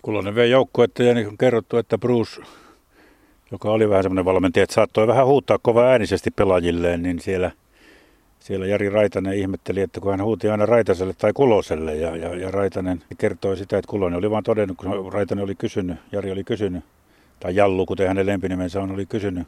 Kulonen 0.02 0.34
vei 0.34 0.50
joukkuetta 0.50 1.02
ja 1.02 1.14
niin 1.14 1.28
on 1.28 1.38
kerrottu, 1.38 1.76
että 1.76 1.98
Bruce, 1.98 2.42
joka 3.50 3.70
oli 3.70 3.88
vähän 3.88 4.02
semmoinen 4.02 4.24
valmentaja, 4.24 4.64
että 4.64 4.74
saattoi 4.74 5.06
vähän 5.06 5.26
huuttaa 5.26 5.58
kova 5.62 5.84
äänisesti 5.84 6.30
pelaajilleen, 6.30 7.02
niin 7.02 7.20
siellä, 7.20 7.50
siellä 8.42 8.66
Jari 8.66 8.88
Raitanen 8.88 9.34
ihmetteli, 9.34 9.80
että 9.80 10.00
kun 10.00 10.10
hän 10.10 10.22
huuti 10.22 10.48
aina 10.48 10.66
Raitaselle 10.66 11.12
tai 11.18 11.32
Kuloselle 11.32 11.94
ja, 11.94 12.16
ja, 12.16 12.34
ja 12.34 12.50
Raitanen 12.50 13.02
kertoi 13.18 13.56
sitä, 13.56 13.78
että 13.78 13.90
Kulonen 13.90 14.18
oli 14.18 14.30
vaan 14.30 14.42
todennut, 14.42 14.76
kun 14.76 15.12
Raitanen 15.12 15.44
oli 15.44 15.54
kysynyt, 15.54 15.98
Jari 16.12 16.32
oli 16.32 16.44
kysynyt, 16.44 16.84
tai 17.40 17.56
Jallu, 17.56 17.86
kuten 17.86 18.08
hänen 18.08 18.26
lempinimensä 18.26 18.82
on, 18.82 18.90
oli 18.90 19.06
kysynyt 19.06 19.46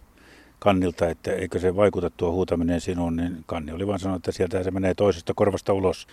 kannilta, 0.58 1.08
että 1.08 1.32
eikö 1.32 1.58
se 1.58 1.76
vaikuta 1.76 2.10
tuo 2.10 2.32
huutaminen 2.32 2.80
sinuun, 2.80 3.16
niin 3.16 3.36
kanni 3.46 3.72
oli 3.72 3.86
vaan 3.86 3.98
sanonut, 3.98 4.20
että 4.20 4.32
sieltä 4.32 4.62
se 4.62 4.70
menee 4.70 4.94
toisesta 4.94 5.34
korvasta 5.34 5.72
ulos. 5.72 6.06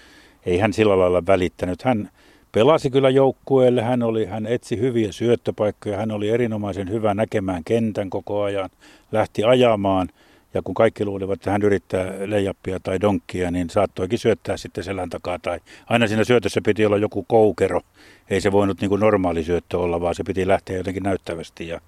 Ei 0.46 0.58
hän 0.58 0.74
sillä 0.74 1.00
lailla 1.00 1.26
välittänyt. 1.28 1.84
Hän 1.84 2.10
pelasi 2.52 2.90
kyllä 2.90 3.10
joukkueelle, 3.10 3.82
hän, 3.82 4.04
oli, 4.04 4.26
hän 4.26 4.46
etsi 4.46 4.80
hyviä 4.80 5.12
syöttöpaikkoja, 5.12 5.98
hän 5.98 6.12
oli 6.12 6.30
erinomaisen 6.30 6.90
hyvä 6.90 7.14
näkemään 7.14 7.64
kentän 7.64 8.10
koko 8.10 8.44
ajan, 8.44 8.70
lähti 9.12 9.44
ajamaan 9.44 10.10
ja 10.54 10.62
kun 10.62 10.74
kaikki 10.74 11.06
luulivat, 11.06 11.34
että 11.34 11.52
hän 11.52 11.62
yrittää 11.62 12.14
leijappia 12.26 12.80
tai 12.80 13.02
donkkia, 13.02 13.52
niin 13.52 13.70
saattoikin 13.70 14.20
syöttää 14.20 14.58
sitten 14.58 14.84
selän 14.84 15.10
takaa. 15.10 15.40
Tai 15.40 15.60
aina 15.90 16.08
siinä 16.08 16.24
syötössä 16.24 16.62
piti 16.66 16.86
olla 16.86 16.98
joku 16.98 17.24
koukero. 17.24 17.82
Ei 18.30 18.42
se 18.42 18.52
voinut 18.52 18.82
niin 18.82 18.90
kuin 18.90 19.00
normaali 19.00 19.44
syöttö 19.44 19.80
olla, 19.80 20.02
vaan 20.02 20.16
se 20.16 20.24
piti 20.24 20.48
lähteä 20.48 20.78
jotenkin 20.78 21.04
näyttävästi. 21.04 21.68
Ja 21.68 21.82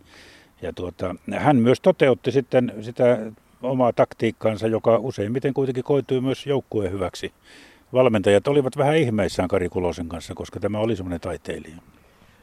ja 0.64 0.74
tuota, 0.74 1.16
hän 1.38 1.56
myös 1.58 1.82
toteutti 1.82 2.32
sitten 2.32 2.74
sitä 2.82 3.32
omaa 3.62 3.94
taktiikkaansa, 3.94 4.68
joka 4.68 4.98
useimmiten 4.98 5.54
kuitenkin 5.54 5.84
koitui 5.84 6.22
myös 6.22 6.46
joukkueen 6.46 6.92
hyväksi. 6.92 7.34
Valmentajat 7.94 8.48
olivat 8.48 8.78
vähän 8.78 8.98
ihmeissään 8.98 9.50
Kari 9.50 9.70
Kulosen 9.70 10.10
kanssa, 10.10 10.34
koska 10.36 10.60
tämä 10.60 10.80
oli 10.80 10.96
semmoinen 10.96 11.22
taiteilija. 11.22 11.76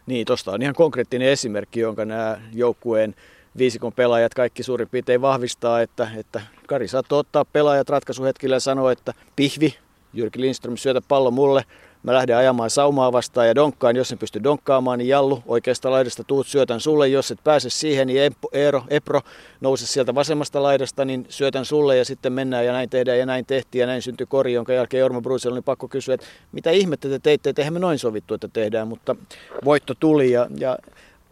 Niin, 0.06 0.26
tuosta 0.26 0.52
on 0.52 0.62
ihan 0.62 0.74
konkreettinen 0.74 1.28
esimerkki, 1.28 1.80
jonka 1.80 2.04
nämä 2.04 2.40
joukkueen 2.52 3.14
viisikon 3.58 3.92
pelaajat 3.92 4.34
kaikki 4.34 4.62
suurin 4.62 4.88
piirtein 4.88 5.22
vahvistaa, 5.22 5.80
että, 5.80 6.08
että 6.16 6.40
Kari 6.66 6.88
saattoi 6.88 7.18
ottaa 7.18 7.44
pelaajat 7.44 7.88
ratkaisuhetkillä 7.88 8.56
ja 8.56 8.60
sanoa, 8.60 8.92
että 8.92 9.14
pihvi, 9.36 9.74
Jyrki 10.12 10.40
Lindström, 10.40 10.76
syötä 10.76 11.00
pallo 11.08 11.30
mulle, 11.30 11.64
Mä 12.02 12.14
lähden 12.14 12.36
ajamaan 12.36 12.70
saumaa 12.70 13.12
vastaan 13.12 13.48
ja 13.48 13.54
donkkaan. 13.54 13.96
Jos 13.96 14.12
en 14.12 14.18
pysty 14.18 14.42
donkkaamaan, 14.42 14.98
niin 14.98 15.08
Jallu 15.08 15.42
oikeasta 15.46 15.90
laidasta 15.90 16.24
tuut 16.24 16.46
syötän 16.46 16.80
sulle. 16.80 17.08
Jos 17.08 17.30
et 17.30 17.38
pääse 17.44 17.70
siihen, 17.70 18.06
niin 18.06 18.32
Eero, 18.52 18.82
Epro 18.88 19.20
nouse 19.60 19.86
sieltä 19.86 20.14
vasemmasta 20.14 20.62
laidasta, 20.62 21.04
niin 21.04 21.26
syötän 21.28 21.64
sulle 21.64 21.96
ja 21.96 22.04
sitten 22.04 22.32
mennään 22.32 22.66
ja 22.66 22.72
näin 22.72 22.90
tehdään 22.90 23.18
ja 23.18 23.26
näin 23.26 23.46
tehtiin 23.46 23.80
ja 23.80 23.86
näin 23.86 24.02
syntyi 24.02 24.26
kori, 24.26 24.52
jonka 24.52 24.72
jälkeen 24.72 25.00
Jorma 25.00 25.20
Bruisel 25.20 25.52
oli 25.52 25.62
pakko 25.62 25.88
kysyä, 25.88 26.14
että 26.14 26.26
mitä 26.52 26.70
ihmettä 26.70 27.08
te 27.08 27.18
teitte, 27.18 27.50
että 27.50 27.62
eihän 27.62 27.72
me 27.72 27.78
noin 27.78 27.98
sovittu, 27.98 28.34
että 28.34 28.48
tehdään, 28.48 28.88
mutta 28.88 29.16
voitto 29.64 29.94
tuli 29.94 30.30
ja, 30.30 30.46
ja 30.58 30.76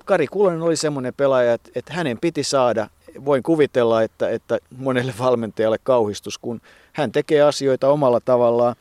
Kari 0.08 0.26
Kulonen 0.26 0.62
oli 0.62 0.76
semmoinen 0.76 1.14
pelaaja, 1.14 1.54
että, 1.54 1.70
että 1.74 1.92
hänen 1.92 2.18
piti 2.18 2.44
saada 2.44 2.88
voin 3.24 3.42
kuvitella, 3.42 4.02
että, 4.02 4.30
että 4.30 4.58
monelle 4.76 5.14
valmentajalle 5.18 5.78
kauhistus, 5.82 6.38
kun 6.38 6.60
hän 6.92 7.12
tekee 7.12 7.42
asioita 7.42 7.88
omalla 7.88 8.20
tavallaan 8.20 8.76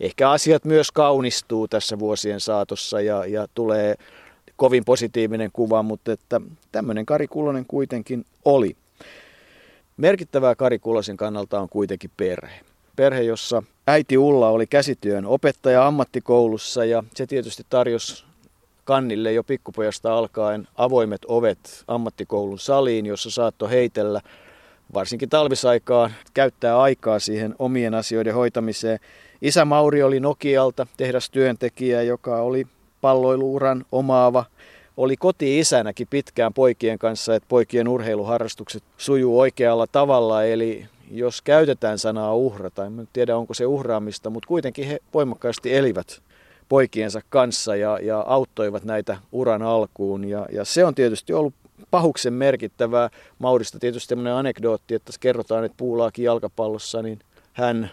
ehkä 0.00 0.30
asiat 0.30 0.64
myös 0.64 0.92
kaunistuu 0.92 1.68
tässä 1.68 1.98
vuosien 1.98 2.40
saatossa 2.40 3.00
ja, 3.00 3.26
ja 3.26 3.46
tulee 3.54 3.94
kovin 4.56 4.84
positiivinen 4.84 5.50
kuva, 5.52 5.82
mutta 5.82 6.12
että 6.12 6.40
tämmöinen 6.72 7.06
Kari 7.06 7.28
Kulonen 7.28 7.66
kuitenkin 7.68 8.24
oli. 8.44 8.76
Merkittävää 9.96 10.54
Kari 10.54 10.78
Kulosen 10.78 11.16
kannalta 11.16 11.60
on 11.60 11.68
kuitenkin 11.68 12.10
perhe. 12.16 12.60
Perhe, 12.96 13.22
jossa 13.22 13.62
äiti 13.86 14.18
Ulla 14.18 14.48
oli 14.48 14.66
käsityön 14.66 15.26
opettaja 15.26 15.86
ammattikoulussa 15.86 16.84
ja 16.84 17.04
se 17.14 17.26
tietysti 17.26 17.62
tarjosi 17.70 18.31
Kannille 18.84 19.32
jo 19.32 19.44
pikkupojasta 19.44 20.14
alkaen 20.14 20.68
avoimet 20.76 21.20
ovet 21.28 21.84
ammattikoulun 21.88 22.58
saliin, 22.58 23.06
jossa 23.06 23.30
saattoi 23.30 23.70
heitellä 23.70 24.20
varsinkin 24.94 25.28
talvisaikaan 25.28 26.10
käyttää 26.34 26.80
aikaa 26.80 27.18
siihen 27.18 27.54
omien 27.58 27.94
asioiden 27.94 28.34
hoitamiseen. 28.34 28.98
Isä 29.42 29.64
Mauri 29.64 30.02
oli 30.02 30.20
Nokialta 30.20 30.86
tehdastyöntekijä, 30.96 32.02
joka 32.02 32.36
oli 32.36 32.66
palloiluuran 33.00 33.84
omaava. 33.92 34.44
Oli 34.96 35.16
koti-isänäkin 35.16 36.06
pitkään 36.10 36.54
poikien 36.54 36.98
kanssa, 36.98 37.34
että 37.34 37.48
poikien 37.48 37.88
urheiluharrastukset 37.88 38.82
sujuu 38.96 39.40
oikealla 39.40 39.86
tavalla. 39.86 40.44
Eli 40.44 40.86
jos 41.10 41.42
käytetään 41.42 41.98
sanaa 41.98 42.34
uhrata, 42.34 42.84
en 42.84 43.08
tiedä 43.12 43.36
onko 43.36 43.54
se 43.54 43.66
uhraamista, 43.66 44.30
mutta 44.30 44.48
kuitenkin 44.48 44.86
he 44.86 44.98
voimakkaasti 45.14 45.74
elivät 45.74 46.22
poikiensa 46.72 47.20
kanssa 47.28 47.76
ja, 47.76 47.98
ja 48.02 48.20
auttoivat 48.20 48.84
näitä 48.84 49.16
uran 49.32 49.62
alkuun. 49.62 50.24
Ja, 50.24 50.46
ja 50.52 50.64
se 50.64 50.84
on 50.84 50.94
tietysti 50.94 51.32
ollut 51.32 51.54
pahuksen 51.90 52.32
merkittävää. 52.32 53.10
Maurista 53.38 53.78
tietysti 53.78 54.08
sellainen 54.08 54.32
anekdootti, 54.34 54.94
että 54.94 55.12
kerrotaan, 55.20 55.64
että 55.64 55.76
puulaakin 55.76 56.24
jalkapallossa, 56.24 57.02
niin 57.02 57.18
hän, 57.52 57.90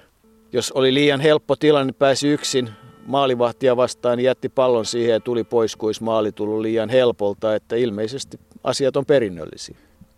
jos 0.53 0.71
oli 0.71 0.93
liian 0.93 1.19
helppo 1.19 1.55
tilanne, 1.55 1.85
niin 1.85 1.95
pääsi 1.99 2.27
yksin 2.27 2.69
maalivahtia 3.05 3.77
vastaan, 3.77 4.17
niin 4.17 4.25
jätti 4.25 4.49
pallon 4.49 4.85
siihen 4.85 5.13
ja 5.13 5.19
tuli 5.19 5.43
pois, 5.43 5.75
kun 5.75 5.93
maali 6.01 6.31
tullut 6.31 6.61
liian 6.61 6.89
helpolta, 6.89 7.55
että 7.55 7.75
ilmeisesti 7.75 8.39
asiat 8.63 8.97
on 8.97 9.05
perinnöllisiä. 9.05 9.77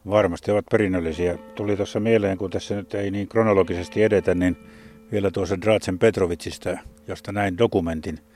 Varmasti 0.10 0.52
ovat 0.52 0.66
perinnöllisiä. 0.72 1.38
Tuli 1.56 1.76
tuossa 1.76 2.00
mieleen, 2.00 2.38
kun 2.38 2.50
tässä 2.50 2.76
nyt 2.76 2.94
ei 2.94 3.12
niin 3.12 3.28
kronologisesti 3.28 4.04
edetä, 4.04 4.36
niin 4.36 4.58
vielä 5.12 5.32
tuossa 5.32 5.62
Drazen 5.62 6.00
Petrovicista, 6.00 6.78
josta 7.08 7.32
näin 7.32 7.58
dokumentin. 7.58 8.31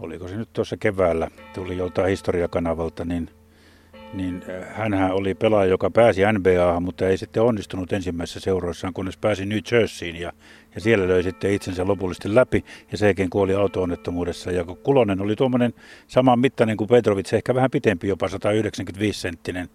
Oliko 0.00 0.28
se 0.28 0.36
nyt 0.36 0.52
tuossa 0.52 0.76
keväällä, 0.76 1.28
tuli 1.54 1.76
joltain 1.76 2.08
historiakanavalta, 2.08 3.04
niin 3.04 3.30
niin 4.12 4.42
äh, 4.48 4.76
hänhän 4.76 5.12
oli 5.12 5.34
pelaaja, 5.34 5.70
joka 5.70 5.90
pääsi 5.90 6.20
NBAhan, 6.32 6.82
mutta 6.82 7.08
ei 7.08 7.18
sitten 7.18 7.42
onnistunut 7.42 7.92
ensimmäisessä 7.92 8.40
seuroissaan, 8.40 8.92
kunnes 8.92 9.16
pääsi 9.16 9.46
New 9.46 9.58
Jerseyin 9.72 10.16
ja, 10.16 10.32
ja 10.74 10.80
siellä 10.80 11.08
löi 11.08 11.22
sitten 11.22 11.52
itsensä 11.52 11.86
lopullisesti 11.86 12.34
läpi 12.34 12.64
ja 12.92 12.98
sekin 12.98 13.30
kuoli 13.30 13.54
auto-onnettomuudessa. 13.54 14.50
Ja 14.50 14.64
kun 14.64 14.76
Kulonen 14.76 15.20
oli 15.20 15.36
tuommoinen 15.36 15.74
saman 16.06 16.38
mittainen 16.38 16.76
kuin 16.76 16.88
Petrovic, 16.88 17.32
ehkä 17.32 17.54
vähän 17.54 17.70
pitempi, 17.70 18.08
jopa 18.08 18.28
195 18.28 19.20
senttinen, 19.20 19.68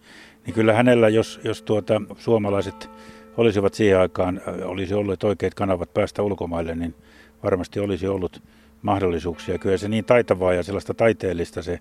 niin 0.45 0.53
kyllä 0.53 0.73
hänellä, 0.73 1.09
jos, 1.09 1.39
jos 1.43 1.61
tuota, 1.61 2.01
suomalaiset 2.17 2.89
olisivat 3.37 3.73
siihen 3.73 3.99
aikaan, 3.99 4.41
äh, 4.47 4.69
olisi 4.69 4.93
ollut 4.93 5.23
oikeat 5.23 5.53
kanavat 5.53 5.93
päästä 5.93 6.23
ulkomaille, 6.23 6.75
niin 6.75 6.95
varmasti 7.43 7.79
olisi 7.79 8.07
ollut 8.07 8.41
mahdollisuuksia. 8.81 9.57
Kyllä 9.57 9.77
se 9.77 9.87
niin 9.87 10.05
taitavaa 10.05 10.53
ja 10.53 10.63
sellaista 10.63 10.93
taiteellista 10.93 11.61
se 11.61 11.79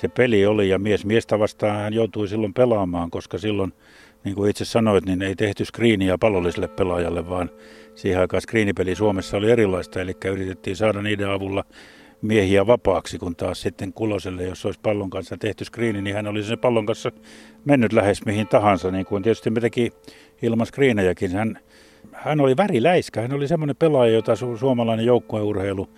se 0.00 0.08
peli 0.08 0.46
oli 0.46 0.68
ja 0.68 0.78
mies 0.78 1.04
miestä 1.04 1.38
vastaan 1.38 1.76
hän 1.76 1.92
joutui 1.92 2.28
silloin 2.28 2.54
pelaamaan, 2.54 3.10
koska 3.10 3.38
silloin, 3.38 3.72
niin 4.24 4.34
kuin 4.34 4.50
itse 4.50 4.64
sanoit, 4.64 5.06
niin 5.06 5.22
ei 5.22 5.36
tehty 5.36 5.64
screeniä 5.64 6.18
pallolliselle 6.18 6.68
pelaajalle, 6.68 7.28
vaan 7.28 7.50
siihen 7.94 8.20
aikaan 8.20 8.40
screenipeli 8.40 8.94
Suomessa 8.94 9.36
oli 9.36 9.50
erilaista, 9.50 10.00
eli 10.00 10.16
yritettiin 10.32 10.76
saada 10.76 11.02
niiden 11.02 11.30
avulla 11.30 11.64
miehiä 12.22 12.66
vapaaksi, 12.66 13.18
kun 13.18 13.36
taas 13.36 13.60
sitten 13.60 13.92
Kuloselle, 13.92 14.42
jos 14.42 14.66
olisi 14.66 14.80
pallon 14.82 15.10
kanssa 15.10 15.36
tehty 15.36 15.64
screeni, 15.64 16.02
niin 16.02 16.16
hän 16.16 16.26
olisi 16.26 16.48
sen 16.48 16.58
pallon 16.58 16.86
kanssa 16.86 17.12
mennyt 17.64 17.92
lähes 17.92 18.24
mihin 18.26 18.46
tahansa, 18.46 18.90
niin 18.90 19.06
kuin 19.06 19.22
tietysti 19.22 19.50
me 19.50 19.60
teki 19.60 19.92
ilman 20.42 20.66
screenejäkin. 20.66 21.32
Hän, 21.32 21.58
hän 22.12 22.40
oli 22.40 22.56
väriläiskä, 22.56 23.20
hän 23.20 23.32
oli 23.32 23.48
semmoinen 23.48 23.76
pelaaja, 23.76 24.12
jota 24.12 24.32
su- 24.32 24.58
suomalainen 24.58 25.06
joukkueurheilu 25.06 25.88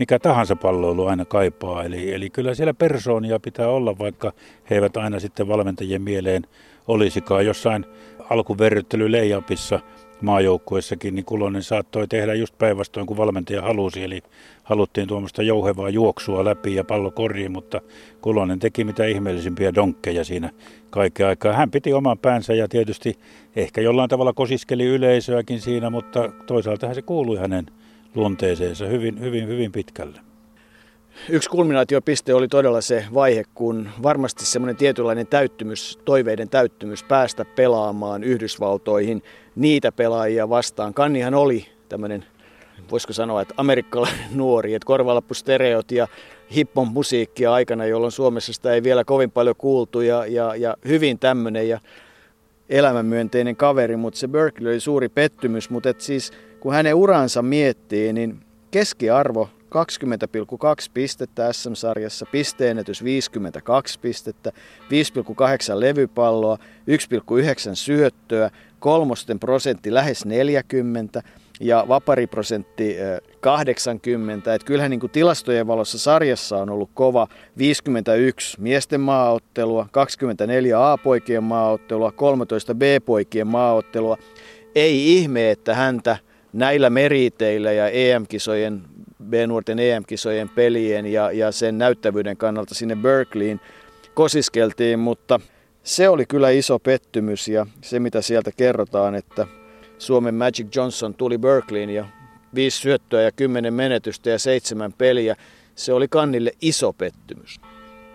mikä 0.00 0.18
tahansa 0.18 0.56
palloilu 0.56 1.06
aina 1.06 1.24
kaipaa. 1.24 1.84
Eli, 1.84 2.14
eli 2.14 2.30
kyllä 2.30 2.54
siellä 2.54 2.74
persoonia 2.74 3.40
pitää 3.40 3.68
olla, 3.68 3.98
vaikka 3.98 4.32
he 4.70 4.74
eivät 4.74 4.96
aina 4.96 5.20
sitten 5.20 5.48
valmentajien 5.48 6.02
mieleen 6.02 6.42
olisikaan. 6.88 7.46
Jossain 7.46 7.86
alkuverryttely 8.30 9.12
leijapissa 9.12 9.80
maajoukkuessakin, 10.20 11.14
niin 11.14 11.24
Kulonen 11.24 11.62
saattoi 11.62 12.08
tehdä 12.08 12.34
just 12.34 12.58
päinvastoin 12.58 13.06
kuin 13.06 13.16
valmentaja 13.16 13.62
halusi. 13.62 14.04
Eli 14.04 14.22
haluttiin 14.64 15.08
tuommoista 15.08 15.42
jouhevaa 15.42 15.88
juoksua 15.88 16.44
läpi 16.44 16.74
ja 16.74 16.84
pallo 16.84 17.10
koriin, 17.10 17.52
mutta 17.52 17.80
Kulonen 18.20 18.58
teki 18.58 18.84
mitä 18.84 19.06
ihmeellisimpiä 19.06 19.74
donkkeja 19.74 20.24
siinä 20.24 20.50
kaikkea 20.90 21.28
aikaa. 21.28 21.52
Hän 21.52 21.70
piti 21.70 21.92
oman 21.92 22.18
päänsä 22.18 22.54
ja 22.54 22.68
tietysti 22.68 23.18
ehkä 23.56 23.80
jollain 23.80 24.10
tavalla 24.10 24.32
kosiskeli 24.32 24.84
yleisöäkin 24.84 25.60
siinä, 25.60 25.90
mutta 25.90 26.32
toisaalta 26.46 26.94
se 26.94 27.02
kuului 27.02 27.38
hänen 27.38 27.66
luonteeseensa 28.14 28.86
hyvin, 28.86 29.20
hyvin, 29.20 29.48
hyvin 29.48 29.72
pitkälle. 29.72 30.20
Yksi 31.28 31.50
kulminaatiopiste 31.50 32.34
oli 32.34 32.48
todella 32.48 32.80
se 32.80 33.04
vaihe, 33.14 33.44
kun 33.54 33.88
varmasti 34.02 34.46
semmoinen 34.46 34.76
tietynlainen 34.76 35.26
täyttymys, 35.26 35.98
toiveiden 36.04 36.48
täyttymys 36.48 37.04
päästä 37.04 37.44
pelaamaan 37.44 38.24
Yhdysvaltoihin 38.24 39.22
niitä 39.56 39.92
pelaajia 39.92 40.48
vastaan. 40.48 40.94
Kannihan 40.94 41.34
oli 41.34 41.66
tämmöinen, 41.88 42.24
voisiko 42.90 43.12
sanoa, 43.12 43.42
että 43.42 43.54
amerikkalainen 43.56 44.26
nuori, 44.34 44.74
että 44.74 44.86
korvalappustereot 44.86 45.92
ja 45.92 46.08
hippon 46.54 46.88
musiikkia 46.88 47.52
aikana, 47.52 47.86
jolloin 47.86 48.12
Suomessa 48.12 48.52
sitä 48.52 48.72
ei 48.74 48.82
vielä 48.82 49.04
kovin 49.04 49.30
paljon 49.30 49.56
kuultu 49.56 50.00
ja, 50.00 50.26
ja, 50.26 50.56
ja 50.56 50.76
hyvin 50.88 51.18
tämmöinen 51.18 51.68
ja 51.68 51.80
elämänmyönteinen 52.68 53.56
kaveri, 53.56 53.96
mutta 53.96 54.18
se 54.18 54.28
Berkeley 54.28 54.72
oli 54.72 54.80
suuri 54.80 55.08
pettymys, 55.08 55.70
mutta 55.70 55.88
et 55.88 56.00
siis 56.00 56.32
kun 56.60 56.74
hänen 56.74 56.94
uransa 56.94 57.42
miettii, 57.42 58.12
niin 58.12 58.40
keskiarvo 58.70 59.48
20,2 59.74 60.90
pistettä 60.94 61.52
SM-sarjassa, 61.52 62.26
pisteennätys 62.32 63.04
52 63.04 63.98
pistettä, 64.00 64.52
5,8 64.80 65.80
levypalloa, 65.80 66.58
1,9 66.58 67.74
syöttöä, 67.74 68.50
kolmosten 68.80 69.40
prosentti 69.40 69.94
lähes 69.94 70.24
40 70.24 71.22
ja 71.60 71.84
vapariprosentti 71.88 72.96
80. 73.40 74.54
Että 74.54 74.66
kyllähän 74.66 74.90
niin 74.90 75.00
kuin 75.00 75.10
tilastojen 75.10 75.66
valossa 75.66 75.98
sarjassa 75.98 76.56
on 76.56 76.70
ollut 76.70 76.90
kova 76.94 77.28
51 77.58 78.60
miesten 78.60 79.00
maaottelua, 79.00 79.86
24 79.92 80.92
A-poikien 80.92 81.44
maaottelua, 81.44 82.12
13 82.12 82.74
B-poikien 82.74 83.46
maaottelua. 83.46 84.16
Ei 84.74 85.16
ihme, 85.16 85.50
että 85.50 85.74
häntä 85.74 86.16
näillä 86.52 86.90
meriteillä 86.90 87.72
ja 87.72 87.88
EM-kisojen, 87.88 88.82
B-nuorten 89.24 89.78
EM-kisojen 89.78 90.48
pelien 90.48 91.06
ja, 91.06 91.32
ja 91.32 91.52
sen 91.52 91.78
näyttävyyden 91.78 92.36
kannalta 92.36 92.74
sinne 92.74 92.96
Berkeleyin 92.96 93.60
kosiskeltiin, 94.14 94.98
mutta 94.98 95.40
se 95.82 96.08
oli 96.08 96.26
kyllä 96.26 96.50
iso 96.50 96.78
pettymys 96.78 97.48
ja 97.48 97.66
se 97.80 98.00
mitä 98.00 98.22
sieltä 98.22 98.50
kerrotaan, 98.56 99.14
että 99.14 99.46
Suomen 99.98 100.34
Magic 100.34 100.76
Johnson 100.76 101.14
tuli 101.14 101.38
Berkeleyin 101.38 101.90
ja 101.90 102.04
viisi 102.54 102.78
syöttöä 102.78 103.22
ja 103.22 103.32
kymmenen 103.32 103.74
menetystä 103.74 104.30
ja 104.30 104.38
seitsemän 104.38 104.92
peliä. 104.92 105.36
Se 105.74 105.92
oli 105.92 106.08
Kannille 106.08 106.52
iso 106.62 106.92
pettymys. 106.92 107.60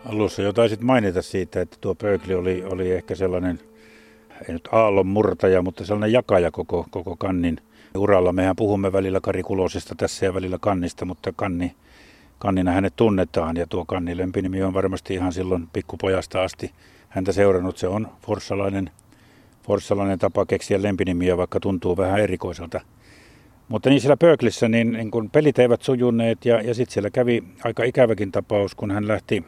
Alussa 0.06 0.42
jo 0.42 0.54
taisit 0.54 0.82
mainita 0.82 1.22
siitä, 1.22 1.62
että 1.62 1.78
tuo 1.82 1.96
Berkeley 1.96 2.38
oli, 2.38 2.64
oli 2.64 2.92
ehkä 2.92 3.16
sellainen, 3.16 3.60
ei 4.48 4.54
nyt 4.54 4.70
aallon 4.72 5.08
murtaja, 5.08 5.62
mutta 5.62 5.86
sellainen 5.86 6.12
jakaja 6.12 6.52
koko, 6.52 6.86
koko 6.90 7.16
Kannin 7.16 7.58
uralla. 7.98 8.34
Mehän 8.34 8.56
puhumme 8.56 8.94
välillä 8.94 9.20
Kari 9.22 9.44
Kulosesta 9.44 9.96
tässä 9.98 10.26
ja 10.26 10.34
välillä 10.34 10.58
Kannista, 10.62 11.06
mutta 11.06 11.34
Kanni, 11.36 11.76
Kannina 12.40 12.72
hänet 12.72 12.96
tunnetaan 12.96 13.58
ja 13.58 13.68
tuo 13.68 13.86
Kanni 13.86 14.18
lempinimi 14.18 14.64
on 14.64 14.74
varmasti 14.74 15.14
ihan 15.14 15.34
silloin 15.34 15.68
pikkupojasta 15.74 16.44
asti 16.44 16.72
häntä 17.10 17.32
seurannut. 17.32 17.78
Se 17.78 17.88
on 17.88 18.08
forssalainen, 18.22 18.90
forssalainen 19.68 20.20
tapa 20.20 20.46
keksiä 20.46 20.82
lempinimiä, 20.82 21.38
vaikka 21.38 21.60
tuntuu 21.60 21.98
vähän 21.98 22.20
erikoiselta. 22.20 22.82
Mutta 23.68 23.90
niin 23.90 24.02
siellä 24.02 24.18
Berkeleyssä 24.18 24.68
niin, 24.68 24.92
niin 24.92 25.12
kun 25.12 25.30
pelit 25.30 25.60
eivät 25.60 25.82
sujuneet 25.82 26.46
ja, 26.46 26.62
ja 26.62 26.74
sitten 26.74 26.94
siellä 26.94 27.10
kävi 27.10 27.44
aika 27.64 27.84
ikäväkin 27.84 28.32
tapaus, 28.32 28.76
kun 28.76 28.92
hän 28.92 29.08
lähti 29.08 29.44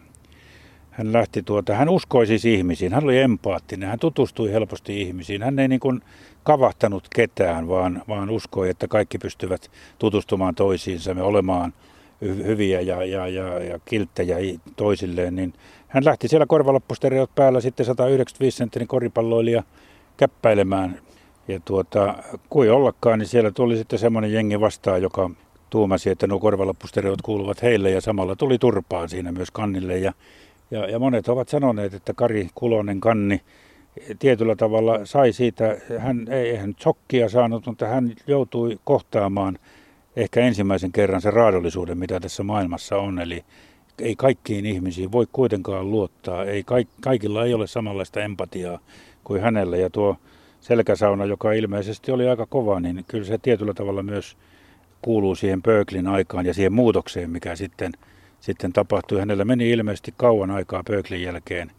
hän 0.98 1.14
lähti 1.14 1.44
tuota, 1.44 1.76
hän 1.76 1.90
uskoi 1.90 2.28
siis 2.28 2.46
ihmisiin, 2.46 2.94
hän 2.94 3.04
oli 3.04 3.20
empaattinen, 3.20 3.90
hän 3.90 4.00
tutustui 4.00 4.52
helposti 4.52 5.02
ihmisiin. 5.02 5.44
Hän 5.44 5.60
ei 5.60 5.68
niin 5.68 5.80
kuin 5.80 6.02
kavahtanut 6.48 7.08
ketään, 7.16 7.68
vaan, 7.68 8.04
vaan 8.08 8.30
uskoi, 8.30 8.70
että 8.70 8.88
kaikki 8.88 9.18
pystyvät 9.18 9.72
tutustumaan 10.00 10.56
toisiinsa 10.56 11.12
ja 11.12 11.24
olemaan 11.24 11.74
hyviä 12.22 12.82
ja, 12.82 13.06
ja, 13.06 13.28
ja, 13.28 13.64
ja 13.64 13.80
kilttejä 13.86 14.38
toisilleen. 14.76 15.36
Niin 15.36 15.54
hän 15.88 16.06
lähti 16.06 16.28
siellä 16.28 16.46
korvalappustereot 16.46 17.36
päällä 17.36 17.62
sitten 17.62 17.86
195 17.86 18.58
senttinen 18.58 18.88
koripalloilija 18.88 19.64
käppäilemään. 20.18 21.00
Ja 21.48 21.60
tuota, 21.66 22.16
kui 22.50 22.70
ollakaan, 22.70 23.20
niin 23.20 23.28
siellä 23.28 23.52
tuli 23.52 23.78
sitten 23.78 24.00
semmoinen 24.00 24.34
jengi 24.34 24.60
vastaan, 24.60 25.02
joka 25.02 25.30
tuumasi, 25.70 26.10
että 26.10 26.28
nuo 26.28 26.40
korvalappustereot 26.40 27.22
kuuluvat 27.22 27.62
heille 27.62 27.92
ja 27.92 28.02
samalla 28.02 28.36
tuli 28.36 28.58
turpaan 28.58 29.10
siinä 29.10 29.32
myös 29.32 29.52
kannille. 29.52 29.98
Ja 29.98 30.14
ja, 30.72 30.90
ja 30.90 31.00
monet 31.00 31.28
ovat 31.28 31.50
sanoneet, 31.50 31.94
että 31.94 32.14
Kari 32.14 32.50
Kulonen 32.56 33.00
kanni 33.00 33.42
tietyllä 34.20 34.56
tavalla 34.56 35.06
sai 35.06 35.34
siitä, 35.34 35.78
hän 35.98 36.28
ei 36.30 36.56
hän 36.56 36.76
shokkia 36.82 37.30
saanut, 37.30 37.66
mutta 37.66 37.88
hän 37.88 38.14
joutui 38.28 38.80
kohtaamaan 38.84 39.60
ehkä 40.16 40.42
ensimmäisen 40.42 40.92
kerran 40.92 41.22
sen 41.22 41.34
raadollisuuden, 41.34 41.98
mitä 41.98 42.20
tässä 42.20 42.44
maailmassa 42.44 42.98
on. 42.98 43.20
Eli 43.20 43.46
ei 44.00 44.16
kaikkiin 44.16 44.66
ihmisiin 44.66 45.12
voi 45.12 45.28
kuitenkaan 45.32 45.92
luottaa. 45.92 46.46
Ei, 46.46 46.66
kaikilla 47.02 47.46
ei 47.46 47.54
ole 47.54 47.68
samanlaista 47.68 48.22
empatiaa 48.22 48.80
kuin 49.24 49.42
hänellä. 49.42 49.78
Ja 49.78 49.90
tuo 49.90 50.16
selkäsauna, 50.62 51.26
joka 51.26 51.52
ilmeisesti 51.52 52.12
oli 52.12 52.30
aika 52.30 52.46
kova, 52.46 52.80
niin 52.80 53.06
kyllä 53.08 53.26
se 53.26 53.38
tietyllä 53.38 53.74
tavalla 53.74 54.04
myös 54.04 54.38
kuuluu 55.02 55.36
siihen 55.36 55.64
Berkelin 55.64 56.08
aikaan 56.08 56.46
ja 56.46 56.54
siihen 56.54 56.74
muutokseen, 56.74 57.30
mikä 57.30 57.56
sitten– 57.56 57.92
sitten 58.40 58.74
tapahtui. 58.74 59.20
Hänellä 59.20 59.46
meni 59.46 59.70
ilmeisesti 59.70 60.14
kauan 60.18 60.52
aikaa 60.52 60.84
Berkeleyn 60.84 61.24
jälkeen. 61.24 61.72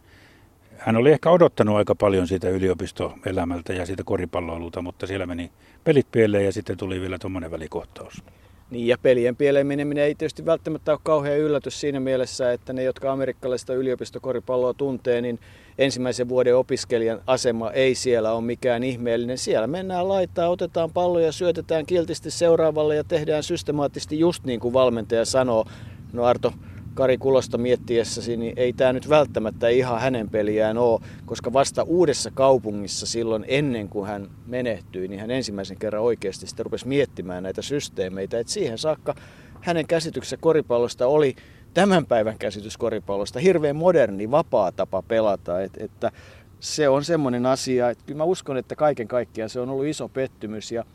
Hän 0.79 0.95
oli 0.95 1.11
ehkä 1.11 1.29
odottanut 1.29 1.77
aika 1.77 1.95
paljon 1.95 2.27
siitä 2.27 2.49
yliopistoelämältä 2.49 3.73
ja 3.73 3.85
siitä 3.85 4.03
koripalloilulta, 4.03 4.81
mutta 4.81 5.07
siellä 5.07 5.25
meni 5.25 5.51
pelit 5.83 6.07
pieleen 6.11 6.45
ja 6.45 6.51
sitten 6.51 6.77
tuli 6.77 7.01
vielä 7.01 7.17
tuommoinen 7.17 7.51
välikohtaus. 7.51 8.23
Niin 8.69 8.87
ja 8.87 8.97
pelien 8.97 9.35
pieleen 9.35 9.67
meneminen 9.67 10.03
ei 10.03 10.15
tietysti 10.15 10.45
välttämättä 10.45 10.91
ole 10.91 10.99
kauhean 11.03 11.37
yllätys 11.37 11.81
siinä 11.81 11.99
mielessä, 11.99 12.51
että 12.51 12.73
ne, 12.73 12.83
jotka 12.83 13.11
amerikkalaista 13.11 13.73
yliopistokoripalloa 13.73 14.73
tuntee, 14.73 15.21
niin 15.21 15.39
ensimmäisen 15.77 16.29
vuoden 16.29 16.55
opiskelijan 16.55 17.21
asema 17.27 17.71
ei 17.71 17.95
siellä 17.95 18.31
ole 18.31 18.41
mikään 18.41 18.83
ihmeellinen. 18.83 19.37
Siellä 19.37 19.67
mennään 19.67 20.09
laittaa, 20.09 20.49
otetaan 20.49 20.91
palloja, 20.91 21.31
syötetään 21.31 21.85
kiltisti 21.85 22.31
seuraavalle 22.31 22.95
ja 22.95 23.03
tehdään 23.03 23.43
systemaattisesti 23.43 24.19
just 24.19 24.43
niin 24.43 24.59
kuin 24.59 24.73
valmentaja 24.73 25.25
sanoo. 25.25 25.65
No 26.13 26.23
Arto, 26.23 26.53
Kari 26.99 27.17
Kulosta 27.17 27.57
miettiessäsi, 27.57 28.37
niin 28.37 28.53
ei 28.57 28.73
tämä 28.73 28.93
nyt 28.93 29.09
välttämättä 29.09 29.69
ihan 29.69 30.01
hänen 30.01 30.29
peliään 30.29 30.77
ole, 30.77 30.99
koska 31.25 31.53
vasta 31.53 31.83
uudessa 31.83 32.31
kaupungissa 32.31 33.05
silloin 33.05 33.45
ennen 33.47 33.89
kuin 33.89 34.07
hän 34.07 34.29
menehtyi, 34.45 35.07
niin 35.07 35.19
hän 35.19 35.31
ensimmäisen 35.31 35.77
kerran 35.77 36.03
oikeasti 36.03 36.47
sitten 36.47 36.65
rupesi 36.65 36.87
miettimään 36.87 37.43
näitä 37.43 37.61
systeemeitä. 37.61 38.39
että 38.39 38.53
siihen 38.53 38.77
saakka 38.77 39.15
hänen 39.61 39.87
käsityksensä 39.87 40.37
koripallosta 40.37 41.07
oli 41.07 41.35
tämän 41.73 42.05
päivän 42.05 42.37
käsitys 42.37 42.77
koripallosta 42.77 43.39
hirveän 43.39 43.75
moderni, 43.75 44.31
vapaa 44.31 44.71
tapa 44.71 45.01
pelata. 45.01 45.61
Et, 45.61 45.71
että 45.77 46.11
se 46.59 46.89
on 46.89 47.03
semmoinen 47.03 47.45
asia, 47.45 47.89
että 47.89 48.03
kyllä 48.05 48.17
mä 48.17 48.23
uskon, 48.23 48.57
että 48.57 48.75
kaiken 48.75 49.07
kaikkiaan 49.07 49.49
se 49.49 49.59
on 49.59 49.69
ollut 49.69 49.85
iso 49.85 50.09
pettymys 50.09 50.71
ja 50.71 50.85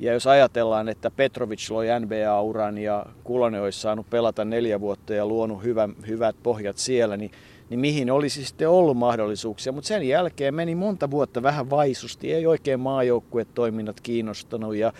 ja 0.00 0.12
jos 0.12 0.26
ajatellaan, 0.26 0.88
että 0.88 1.10
Petrovic 1.10 1.70
loi 1.70 1.86
NBA-uran 2.00 2.78
ja 2.78 3.06
Kulonen 3.24 3.62
olisi 3.62 3.80
saanut 3.80 4.10
pelata 4.10 4.44
neljä 4.44 4.80
vuotta 4.80 5.14
ja 5.14 5.26
luonut 5.26 5.64
hyvä, 5.64 5.88
hyvät 6.06 6.36
pohjat 6.42 6.78
siellä, 6.78 7.16
niin, 7.16 7.30
niin 7.70 7.80
mihin 7.80 8.10
olisi 8.10 8.44
sitten 8.44 8.68
ollut 8.68 8.96
mahdollisuuksia. 8.96 9.72
Mutta 9.72 9.88
sen 9.88 10.08
jälkeen 10.08 10.54
meni 10.54 10.74
monta 10.74 11.10
vuotta 11.10 11.42
vähän 11.42 11.70
vaisusti, 11.70 12.32
ei 12.32 12.46
oikein 12.46 12.80
maajoukkuetoiminnat 12.80 14.00
kiinnostanut 14.00 14.76
ja, 14.76 14.92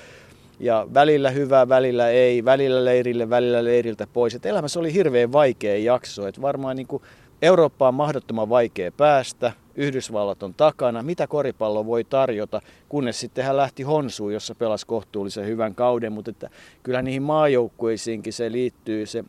ja 0.60 0.86
välillä 0.94 1.30
hyvä, 1.30 1.68
välillä 1.68 2.08
ei, 2.08 2.44
välillä 2.44 2.84
leirille, 2.84 3.30
välillä 3.30 3.64
leiriltä 3.64 4.06
pois. 4.12 4.34
Et 4.34 4.46
elämässä 4.46 4.80
oli 4.80 4.92
hirveän 4.92 5.32
vaikea 5.32 5.78
jakso, 5.78 6.26
että 6.26 6.42
varmaan 6.42 6.76
niin 6.76 6.86
kuin 6.86 7.02
Eurooppa 7.42 7.88
on 7.88 7.94
mahdottoman 7.94 8.48
vaikea 8.48 8.92
päästä, 8.92 9.52
Yhdysvallat 9.76 10.42
on 10.42 10.54
takana, 10.54 11.02
mitä 11.02 11.26
koripallo 11.26 11.86
voi 11.86 12.04
tarjota, 12.04 12.60
kunnes 12.88 13.20
sitten 13.20 13.44
hän 13.44 13.56
lähti 13.56 13.82
Honsuun, 13.82 14.32
jossa 14.32 14.54
pelasi 14.54 14.86
kohtuullisen 14.86 15.46
hyvän 15.46 15.74
kauden, 15.74 16.12
mutta 16.12 16.30
että 16.30 16.50
kyllä 16.82 17.02
niihin 17.02 17.22
maajoukkueisiinkin 17.22 18.32
se 18.32 18.52
liittyy 18.52 19.06
se 19.06 19.24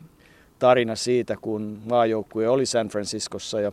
tarina 0.60 0.96
siitä, 0.96 1.36
kun 1.42 1.80
maajoukkue 1.90 2.50
oli 2.50 2.66
San 2.66 2.88
Franciscossa. 2.88 3.62
Ja 3.62 3.72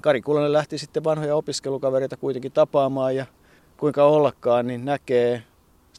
Kari 0.00 0.20
Kulonen 0.20 0.52
lähti 0.52 0.78
sitten 0.78 1.04
vanhoja 1.04 1.36
opiskelukavereita 1.36 2.16
kuitenkin 2.16 2.52
tapaamaan. 2.52 3.16
Ja 3.16 3.26
kuinka 3.76 4.04
ollakaan, 4.04 4.66
niin 4.66 4.84
näkee 4.84 5.42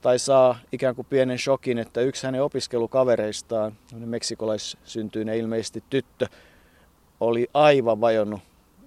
tai 0.01 0.19
saa 0.19 0.59
ikään 0.71 0.95
kuin 0.95 1.07
pienen 1.09 1.39
shokin, 1.39 1.77
että 1.77 2.01
yksi 2.01 2.25
hänen 2.25 2.43
opiskelukavereistaan, 2.43 3.73
meksikolaissyntyinen 3.95 5.37
ilmeisesti 5.37 5.83
tyttö, 5.89 6.27
oli 7.19 7.47
aivan 7.53 8.01
vajonnut 8.01 8.41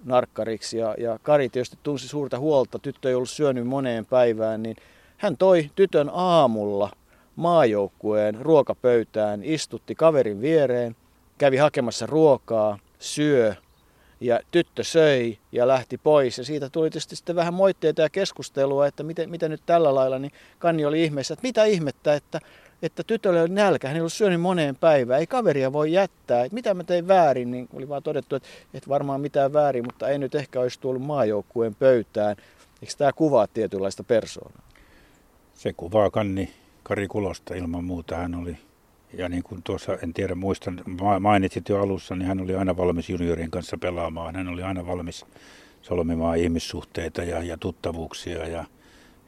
narkkariksi. 0.05 0.77
Ja, 0.77 0.95
ja 0.97 1.19
Kari 1.23 1.49
tietysti 1.49 1.77
tunsi 1.83 2.07
suurta 2.07 2.39
huolta, 2.39 2.79
tyttö 2.79 3.09
ei 3.09 3.15
ollut 3.15 3.29
syönyt 3.29 3.67
moneen 3.67 4.05
päivään, 4.05 4.63
niin 4.63 4.75
hän 5.17 5.37
toi 5.37 5.69
tytön 5.75 6.09
aamulla 6.13 6.89
maajoukkueen 7.35 8.35
ruokapöytään, 8.41 9.43
istutti 9.43 9.95
kaverin 9.95 10.41
viereen, 10.41 10.95
kävi 11.37 11.57
hakemassa 11.57 12.05
ruokaa, 12.05 12.79
syö 12.99 13.55
ja 14.21 14.39
tyttö 14.51 14.83
söi 14.83 15.37
ja 15.51 15.67
lähti 15.67 15.97
pois. 15.97 16.37
Ja 16.37 16.43
siitä 16.43 16.69
tuli 16.69 16.89
tietysti 16.89 17.15
sitten 17.15 17.35
vähän 17.35 17.53
moitteita 17.53 18.01
ja 18.01 18.09
keskustelua, 18.09 18.87
että 18.87 19.03
miten, 19.03 19.29
miten 19.29 19.51
nyt 19.51 19.61
tällä 19.65 19.95
lailla, 19.95 20.19
niin 20.19 20.31
Kanni 20.59 20.85
oli 20.85 21.03
ihmeessä, 21.03 21.33
että 21.33 21.47
mitä 21.47 21.63
ihmettä, 21.63 22.13
että 22.13 22.39
että 22.81 23.03
tytölle 23.03 23.41
oli 23.41 23.49
nälkä, 23.49 23.87
hän 23.87 23.95
ei 23.95 24.01
ollut 24.01 24.13
syönyt 24.13 24.41
moneen 24.41 24.75
päivään, 24.75 25.19
ei 25.19 25.27
kaveria 25.27 25.73
voi 25.73 25.91
jättää, 25.91 26.43
että 26.43 26.53
mitä 26.53 26.73
mä 26.73 26.83
tein 26.83 27.07
väärin, 27.07 27.51
niin 27.51 27.69
oli 27.73 27.89
vaan 27.89 28.03
todettu, 28.03 28.35
että, 28.35 28.49
että 28.73 28.89
varmaan 28.89 29.21
mitään 29.21 29.53
väärin, 29.53 29.85
mutta 29.85 30.09
ei 30.09 30.17
nyt 30.17 30.35
ehkä 30.35 30.59
olisi 30.59 30.79
tullut 30.79 31.01
maajoukkueen 31.01 31.75
pöytään. 31.75 32.35
Eikö 32.81 32.93
tämä 32.97 33.13
kuvaa 33.13 33.47
tietynlaista 33.47 34.03
persoonaa? 34.03 34.63
Se 35.53 35.73
kuvaa 35.73 36.09
Kanni 36.09 36.53
Kari 36.83 37.07
Kulosta 37.07 37.55
ilman 37.55 37.83
muuta. 37.83 38.15
Hän 38.15 38.35
oli, 38.35 38.57
ja 39.13 39.29
niin 39.29 39.43
kuin 39.43 39.63
tuossa, 39.63 39.97
en 40.03 40.13
tiedä 40.13 40.35
muistan, 40.35 40.81
mainitsit 41.19 41.69
jo 41.69 41.81
alussa, 41.81 42.15
niin 42.15 42.27
hän 42.27 42.41
oli 42.41 42.55
aina 42.55 42.77
valmis 42.77 43.09
juniorien 43.09 43.51
kanssa 43.51 43.77
pelaamaan. 43.77 44.35
Hän 44.35 44.47
oli 44.47 44.63
aina 44.63 44.87
valmis 44.87 45.25
solmimaan 45.81 46.37
ihmissuhteita 46.37 47.23
ja, 47.23 47.43
ja 47.43 47.57
tuttavuuksia 47.57 48.47
ja, 48.47 48.65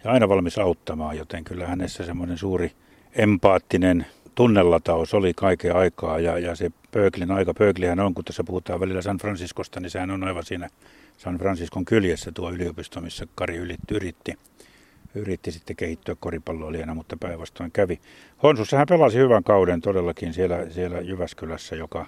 ja 0.03 0.11
aina 0.11 0.29
valmis 0.29 0.57
auttamaan, 0.57 1.17
joten 1.17 1.43
kyllä 1.43 1.67
hänessä 1.67 2.05
semmoinen 2.05 2.37
suuri 2.37 2.71
empaattinen 3.15 4.05
tunnelataus 4.35 5.13
oli 5.13 5.33
kaiken 5.35 5.75
aikaa 5.75 6.19
ja, 6.19 6.39
ja 6.39 6.55
se 6.55 6.71
Pööklin 6.91 7.31
aika, 7.31 7.53
Pööklihän 7.53 7.99
on, 7.99 8.13
kun 8.13 8.25
tässä 8.25 8.43
puhutaan 8.43 8.79
välillä 8.79 9.01
San 9.01 9.17
Franciscosta, 9.17 9.79
niin 9.79 9.89
sehän 9.89 10.11
on 10.11 10.23
aivan 10.23 10.45
siinä 10.45 10.69
San 11.17 11.37
Franciscon 11.37 11.85
kyljessä 11.85 12.31
tuo 12.31 12.51
yliopisto, 12.51 13.01
missä 13.01 13.27
Kari 13.35 13.55
yritti, 13.91 14.37
yritti 15.15 15.52
sitten 15.52 15.76
kehittyä 15.76 16.15
koripalloilijana, 16.19 16.93
mutta 16.93 17.17
päinvastoin 17.19 17.71
kävi. 17.71 18.00
Honsussa 18.43 18.78
hän 18.78 18.88
pelasi 18.89 19.17
hyvän 19.17 19.43
kauden 19.43 19.82
todellakin 19.82 20.34
siellä, 20.34 20.69
siellä 20.69 21.02
Jyväskylässä, 21.02 21.76
joka 21.76 22.06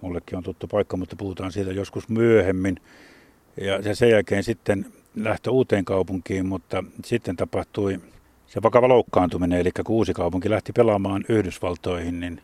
mullekin 0.00 0.38
on 0.38 0.42
tuttu 0.42 0.66
paikka, 0.66 0.96
mutta 0.96 1.16
puhutaan 1.16 1.52
siitä 1.52 1.72
joskus 1.72 2.08
myöhemmin. 2.08 2.76
Ja 3.82 3.94
sen 3.94 4.10
jälkeen 4.10 4.44
sitten 4.44 4.86
lähtö 5.16 5.50
uuteen 5.50 5.84
kaupunkiin, 5.84 6.46
mutta 6.46 6.84
sitten 7.04 7.36
tapahtui 7.36 8.00
se 8.46 8.62
vakava 8.62 8.88
loukkaantuminen, 8.88 9.60
eli 9.60 9.70
kun 9.72 9.96
uusi 9.96 10.14
kaupunki 10.14 10.50
lähti 10.50 10.72
pelaamaan 10.72 11.24
Yhdysvaltoihin, 11.28 12.20
niin, 12.20 12.40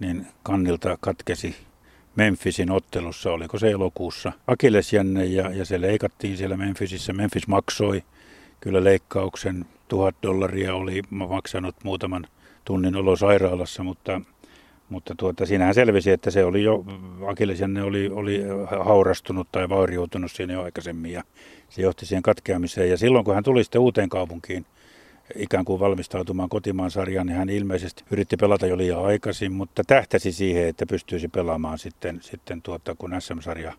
niin 0.00 0.26
kannilta 0.42 0.98
katkesi 1.00 1.56
Memphisin 2.16 2.70
ottelussa, 2.70 3.32
oliko 3.32 3.58
se 3.58 3.70
elokuussa, 3.70 4.32
akillesjänne 4.46 5.24
ja, 5.24 5.50
ja 5.50 5.64
se 5.64 5.80
leikattiin 5.80 6.36
siellä 6.36 6.56
Memphisissä. 6.56 7.12
Memphis 7.12 7.48
maksoi 7.48 8.02
kyllä 8.60 8.84
leikkauksen, 8.84 9.64
tuhat 9.88 10.14
dollaria 10.22 10.74
oli 10.74 11.02
maksanut 11.10 11.76
muutaman 11.84 12.26
tunnin 12.64 12.96
olo 12.96 13.16
sairaalassa, 13.16 13.82
mutta, 13.82 14.20
mutta 14.88 15.14
tuota, 15.16 15.46
siinähän 15.46 15.74
selvisi, 15.74 16.10
että 16.10 16.30
se 16.30 16.44
oli 16.44 16.62
jo, 16.62 16.84
akillesjänne 17.26 17.82
oli, 17.82 18.08
oli 18.08 18.42
haurastunut 18.84 19.48
tai 19.52 19.68
vaurioitunut 19.68 20.32
siinä 20.32 20.52
jo 20.52 20.62
aikaisemmin 20.62 21.12
ja 21.12 21.22
se 21.68 21.82
johti 21.82 22.06
siihen 22.06 22.22
katkeamiseen. 22.22 22.90
Ja 22.90 22.96
silloin 22.96 23.24
kun 23.24 23.34
hän 23.34 23.44
tuli 23.44 23.64
sitten 23.64 23.80
uuteen 23.80 24.08
kaupunkiin, 24.08 24.66
ikään 25.36 25.64
kuin 25.64 25.80
valmistautumaan 25.80 26.48
kotimaan 26.48 26.90
sarjaan, 26.90 27.26
niin 27.26 27.36
hän 27.36 27.48
ilmeisesti 27.48 28.04
yritti 28.10 28.36
pelata 28.36 28.66
jo 28.66 28.76
liian 28.76 29.04
aikaisin, 29.04 29.52
mutta 29.52 29.82
tähtäsi 29.86 30.32
siihen, 30.32 30.68
että 30.68 30.86
pystyisi 30.86 31.28
pelaamaan 31.28 31.78
sitten, 31.78 32.18
sitten 32.22 32.62
tuota, 32.62 32.94
kun 32.94 33.14
SM-sarja 33.18 33.72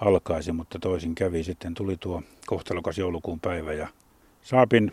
alkaisi, 0.00 0.52
mutta 0.52 0.78
toisin 0.78 1.14
kävi. 1.14 1.44
Sitten 1.44 1.74
tuli 1.74 1.96
tuo 1.96 2.22
kohtalokas 2.46 2.98
joulukuun 2.98 3.40
päivä 3.40 3.72
ja 3.72 3.88
Saapin 4.42 4.92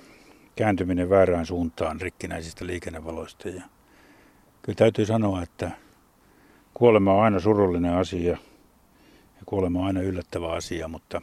kääntyminen 0.55 1.09
väärään 1.09 1.45
suuntaan 1.45 2.01
rikkinäisistä 2.01 2.65
liikennevaloista. 2.65 3.49
Ja 3.49 3.63
kyllä 4.61 4.75
täytyy 4.75 5.05
sanoa, 5.05 5.41
että 5.41 5.71
kuolema 6.73 7.13
on 7.13 7.23
aina 7.23 7.39
surullinen 7.39 7.93
asia 7.93 8.31
ja 8.31 9.41
kuolema 9.45 9.79
on 9.79 9.85
aina 9.85 10.01
yllättävä 10.01 10.51
asia, 10.51 10.87
mutta 10.87 11.21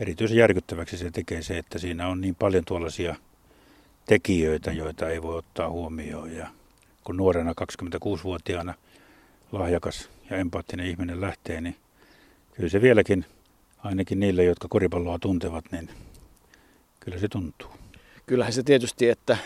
erityisen 0.00 0.38
järkyttäväksi 0.38 0.96
se 0.96 1.10
tekee 1.10 1.42
se, 1.42 1.58
että 1.58 1.78
siinä 1.78 2.08
on 2.08 2.20
niin 2.20 2.34
paljon 2.34 2.64
tuollaisia– 2.64 3.16
tekijöitä, 4.06 4.72
joita 4.72 5.08
ei 5.08 5.22
voi 5.22 5.38
ottaa 5.38 5.70
huomioon. 5.70 6.32
Ja 6.32 6.48
kun 7.04 7.16
nuorena 7.16 7.52
26-vuotiaana 7.52 8.74
lahjakas 9.52 10.10
ja 10.30 10.36
empaattinen 10.36 10.86
ihminen 10.86 11.20
lähtee, 11.20 11.60
niin 11.60 11.76
kyllä 12.56 12.68
se 12.68 12.82
vieläkin, 12.82 13.24
ainakin 13.78 14.20
niille, 14.20 14.44
jotka 14.44 14.68
koripalloa 14.70 15.18
tuntevat, 15.18 15.64
niin 15.72 15.88
kyllä 17.00 17.18
se 17.18 17.28
tuntuu. 17.28 17.70
Kyllähän 18.26 18.52
se 18.52 18.62
tietysti, 18.62 19.08
että 19.08 19.36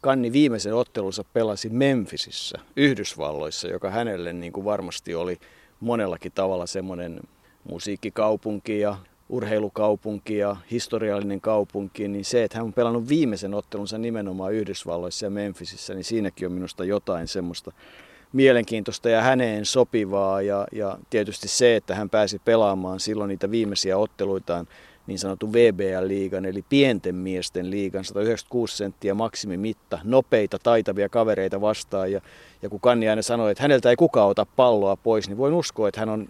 Kanni 0.00 0.32
viimeisen 0.32 0.74
ottelunsa 0.74 1.24
pelasi 1.24 1.68
Memphisissä, 1.68 2.58
Yhdysvalloissa, 2.76 3.68
joka 3.68 3.90
hänelle 3.90 4.32
niin 4.32 4.52
kuin 4.52 4.64
varmasti 4.64 5.14
oli 5.14 5.38
monellakin 5.80 6.32
tavalla 6.32 6.66
semmoinen 6.66 7.20
musiikkikaupunki 7.64 8.80
ja 8.80 8.96
urheilukaupunki 9.28 10.36
ja 10.36 10.56
historiallinen 10.70 11.40
kaupunki, 11.40 12.08
niin 12.08 12.24
se, 12.24 12.44
että 12.44 12.58
hän 12.58 12.66
on 12.66 12.72
pelannut 12.72 13.08
viimeisen 13.08 13.54
ottelunsa 13.54 13.98
nimenomaan 13.98 14.52
Yhdysvalloissa 14.52 15.26
ja 15.26 15.30
Memphisissä, 15.30 15.94
niin 15.94 16.04
siinäkin 16.04 16.46
on 16.46 16.52
minusta 16.52 16.84
jotain 16.84 17.28
semmoista 17.28 17.72
mielenkiintoista 18.36 19.08
ja 19.08 19.22
häneen 19.22 19.64
sopivaa. 19.64 20.42
Ja, 20.42 20.66
ja 20.72 20.98
tietysti 21.10 21.48
se, 21.48 21.76
että 21.76 21.94
hän 21.94 22.10
pääsi 22.10 22.38
pelaamaan 22.44 23.00
silloin 23.00 23.28
niitä 23.28 23.50
viimeisiä 23.50 23.98
otteluitaan 23.98 24.68
niin 25.06 25.18
sanotun 25.18 25.52
VBL-liigan, 25.52 26.44
eli 26.44 26.64
pienten 26.68 27.14
miesten 27.14 27.70
liigan, 27.70 28.04
196 28.04 28.76
senttiä 28.76 29.14
maksimimitta, 29.14 29.98
nopeita, 30.04 30.58
taitavia 30.58 31.08
kavereita 31.08 31.60
vastaan. 31.60 32.12
Ja, 32.12 32.20
ja 32.62 32.68
kun 32.68 32.80
Kanni 32.80 33.08
aina 33.08 33.22
sanoi, 33.22 33.50
että 33.50 33.62
häneltä 33.62 33.90
ei 33.90 33.96
kukaan 33.96 34.28
ota 34.28 34.46
palloa 34.56 34.96
pois, 34.96 35.28
niin 35.28 35.38
voin 35.38 35.54
uskoa, 35.54 35.88
että 35.88 36.00
hän 36.00 36.08
on 36.08 36.28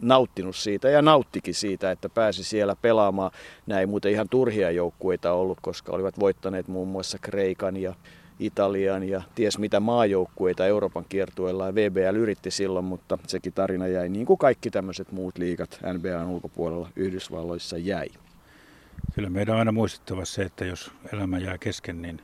nauttinut 0.00 0.56
siitä 0.56 0.88
ja 0.88 1.02
nauttikin 1.02 1.54
siitä, 1.54 1.90
että 1.90 2.08
pääsi 2.08 2.44
siellä 2.44 2.76
pelaamaan. 2.82 3.30
Näin 3.66 3.88
muuten 3.88 4.12
ihan 4.12 4.28
turhia 4.28 4.70
joukkueita 4.70 5.32
ollut, 5.32 5.58
koska 5.62 5.92
olivat 5.92 6.20
voittaneet 6.20 6.68
muun 6.68 6.88
muassa 6.88 7.18
Kreikan 7.18 7.76
ja, 7.76 7.94
Italian 8.38 9.08
ja 9.08 9.22
ties 9.34 9.58
mitä 9.58 9.80
maajoukkueita 9.80 10.66
Euroopan 10.66 11.04
kiertueella 11.08 11.66
ja 11.66 11.74
VBL 11.74 12.16
yritti 12.16 12.50
silloin, 12.50 12.84
mutta 12.84 13.18
sekin 13.26 13.52
tarina 13.52 13.86
jäi 13.86 14.08
niin 14.08 14.26
kuin 14.26 14.38
kaikki 14.38 14.70
tämmöiset 14.70 15.12
muut 15.12 15.38
liigat 15.38 15.80
NBAn 15.92 16.28
ulkopuolella 16.28 16.88
Yhdysvalloissa 16.96 17.78
jäi. 17.78 18.08
Kyllä 19.14 19.30
meidän 19.30 19.54
on 19.54 19.58
aina 19.58 19.72
muistettava 19.72 20.24
se, 20.24 20.42
että 20.42 20.64
jos 20.64 20.92
elämä 21.12 21.38
jää 21.38 21.58
kesken, 21.58 22.02
niin 22.02 22.20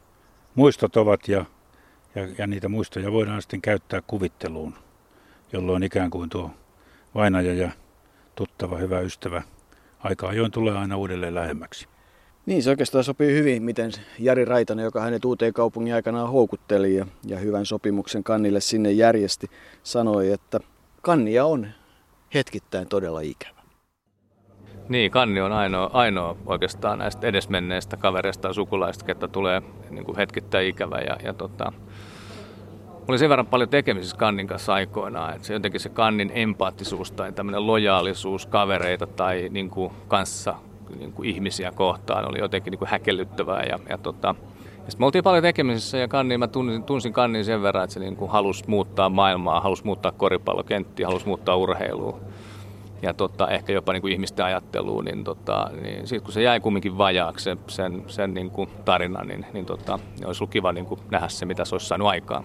muistot 0.54 0.96
ovat 0.96 1.28
ja, 1.28 1.44
ja, 2.14 2.28
ja 2.38 2.46
niitä 2.46 2.68
muistoja 2.68 3.12
voidaan 3.12 3.42
sitten 3.42 3.62
käyttää 3.62 4.02
kuvitteluun, 4.06 4.74
jolloin 5.52 5.82
ikään 5.82 6.10
kuin 6.10 6.30
tuo 6.30 6.50
vainaja 7.14 7.54
ja 7.54 7.70
tuttava, 8.34 8.78
hyvä 8.78 9.00
ystävä 9.00 9.42
aika 9.98 10.28
ajoin 10.28 10.50
tulee 10.50 10.78
aina 10.78 10.96
uudelleen 10.96 11.34
lähemmäksi. 11.34 11.93
Niin, 12.46 12.62
se 12.62 12.70
oikeastaan 12.70 13.04
sopii 13.04 13.32
hyvin, 13.32 13.62
miten 13.62 13.90
Jari 14.18 14.44
Raitanen, 14.44 14.84
joka 14.84 15.00
hänet 15.00 15.24
uuteen 15.24 15.52
kaupungin 15.52 15.94
aikanaan 15.94 16.30
houkutteli 16.30 16.94
ja, 16.94 17.06
ja 17.26 17.38
hyvän 17.38 17.66
sopimuksen 17.66 18.24
kannille 18.24 18.60
sinne 18.60 18.92
järjesti, 18.92 19.50
sanoi, 19.82 20.30
että 20.32 20.60
kannia 21.02 21.44
on 21.44 21.66
hetkittäin 22.34 22.88
todella 22.88 23.20
ikävä. 23.20 23.54
Niin, 24.88 25.10
Kanni 25.10 25.40
on 25.40 25.52
ainoa, 25.52 25.90
ainoa 25.92 26.36
oikeastaan 26.46 26.98
näistä 26.98 27.26
edesmenneistä 27.26 27.96
kavereista 27.96 28.48
ja 28.48 28.54
sukulaista, 28.54 29.12
että 29.12 29.28
tulee 29.28 29.62
niin 29.90 30.04
kuin 30.04 30.16
hetkittäin 30.16 30.68
ikävä. 30.68 30.98
Ja, 30.98 31.16
ja 31.24 31.34
tota, 31.34 31.72
oli 33.08 33.18
sen 33.18 33.28
verran 33.28 33.46
paljon 33.46 33.68
tekemisissä 33.68 34.16
Kannin 34.16 34.46
kanssa 34.46 34.74
aikoinaan, 34.74 35.34
että 35.34 35.46
se 35.46 35.52
jotenkin 35.52 35.80
se 35.80 35.88
Kannin 35.88 36.32
empaattisuus 36.34 37.12
tai 37.12 37.32
tämmöinen 37.32 37.66
lojaalisuus 37.66 38.46
kavereita 38.46 39.06
tai 39.06 39.48
niin 39.50 39.70
kuin 39.70 39.92
kanssa 40.08 40.54
niin 40.98 41.12
kuin 41.12 41.28
ihmisiä 41.28 41.72
kohtaan 41.72 42.28
oli 42.28 42.38
jotenkin 42.38 42.70
niin 42.70 42.78
kuin 42.78 42.88
häkellyttävää. 42.88 43.62
Ja, 43.62 43.78
ja 43.88 43.98
tota, 43.98 44.34
ja 44.58 44.90
sitten 44.90 45.02
me 45.02 45.06
oltiin 45.06 45.24
paljon 45.24 45.42
tekemisissä 45.42 45.98
ja 45.98 46.08
Kanni, 46.08 46.38
mä 46.38 46.48
tunsin, 46.48 46.82
tunsin 46.82 47.12
Kannin 47.12 47.44
sen 47.44 47.62
verran, 47.62 47.84
että 47.84 47.94
se 47.94 48.00
niin 48.00 48.16
kuin 48.16 48.30
halusi 48.30 48.64
muuttaa 48.66 49.08
maailmaa, 49.08 49.60
halusi 49.60 49.84
muuttaa 49.84 50.12
koripallokenttiä, 50.12 51.06
halusi 51.06 51.26
muuttaa 51.26 51.56
urheilua 51.56 52.20
ja 53.04 53.14
tota, 53.14 53.48
ehkä 53.48 53.72
jopa 53.72 53.92
niin 53.92 54.00
kuin 54.00 54.12
ihmisten 54.12 54.44
ajatteluun, 54.44 55.04
niin, 55.04 55.24
tota, 55.24 55.70
niin 55.82 56.06
sitten 56.06 56.24
kun 56.24 56.32
se 56.32 56.42
jäi 56.42 56.60
kumminkin 56.60 56.98
vajaaksi 56.98 57.44
sen, 57.44 57.58
sen, 57.66 58.04
sen 58.06 58.34
niin 58.34 58.50
kuin 58.50 58.70
tarina, 58.84 59.24
niin, 59.24 59.46
niin, 59.52 59.66
tota, 59.66 59.98
niin 60.16 60.26
olisi 60.26 60.42
ollut 60.42 60.52
kiva 60.52 60.72
niin 60.72 60.86
kuin 60.86 61.00
nähdä 61.10 61.28
se, 61.28 61.46
mitä 61.46 61.64
se 61.64 61.74
olisi 61.74 61.86
saanut 61.86 62.08
aikaan. 62.08 62.44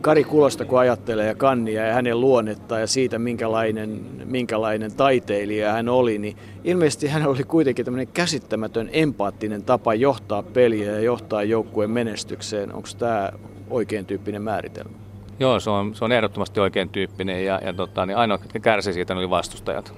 Kari 0.00 0.24
Kulosta, 0.24 0.64
kun 0.64 0.78
ajattelee 0.78 1.26
ja 1.26 1.34
Kannia 1.34 1.86
ja 1.86 1.94
hänen 1.94 2.20
luonnetta 2.20 2.78
ja 2.78 2.86
siitä, 2.86 3.18
minkälainen, 3.18 4.00
minkälainen 4.24 4.94
taiteilija 4.94 5.72
hän 5.72 5.88
oli, 5.88 6.18
niin 6.18 6.36
ilmeisesti 6.64 7.08
hän 7.08 7.26
oli 7.26 7.44
kuitenkin 7.44 7.84
tämmöinen 7.84 8.08
käsittämätön 8.14 8.90
empaattinen 8.92 9.62
tapa 9.62 9.94
johtaa 9.94 10.42
peliä 10.42 10.92
ja 10.92 11.00
johtaa 11.00 11.42
joukkueen 11.42 11.90
menestykseen. 11.90 12.74
Onko 12.74 12.88
tämä 12.98 13.32
oikein 13.70 14.06
tyyppinen 14.06 14.42
määritelmä? 14.42 14.96
Joo, 15.40 15.60
se 15.60 15.70
on, 15.70 15.94
se 15.94 16.04
on 16.04 16.12
ehdottomasti 16.12 16.60
oikein 16.60 16.88
tyyppinen 16.88 17.44
ja, 17.44 17.60
ja 17.64 17.72
tota, 17.72 18.06
niin 18.06 18.16
ainoa, 18.16 18.38
jotka 18.42 18.60
kärsi 18.60 18.92
siitä, 18.92 19.14
oli 19.14 19.30
vastustajat. 19.30 19.94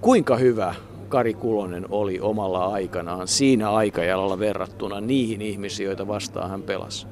Kuinka 0.00 0.36
hyvä 0.36 0.74
Kari 1.08 1.34
Kulonen 1.34 1.86
oli 1.90 2.20
omalla 2.20 2.66
aikanaan 2.66 3.28
siinä 3.28 3.70
aikajalalla 3.70 4.38
verrattuna 4.38 5.00
niihin 5.00 5.42
ihmisiin, 5.42 5.86
joita 5.86 6.08
vastaan 6.08 6.50
hän 6.50 6.62
pelasi? 6.62 7.06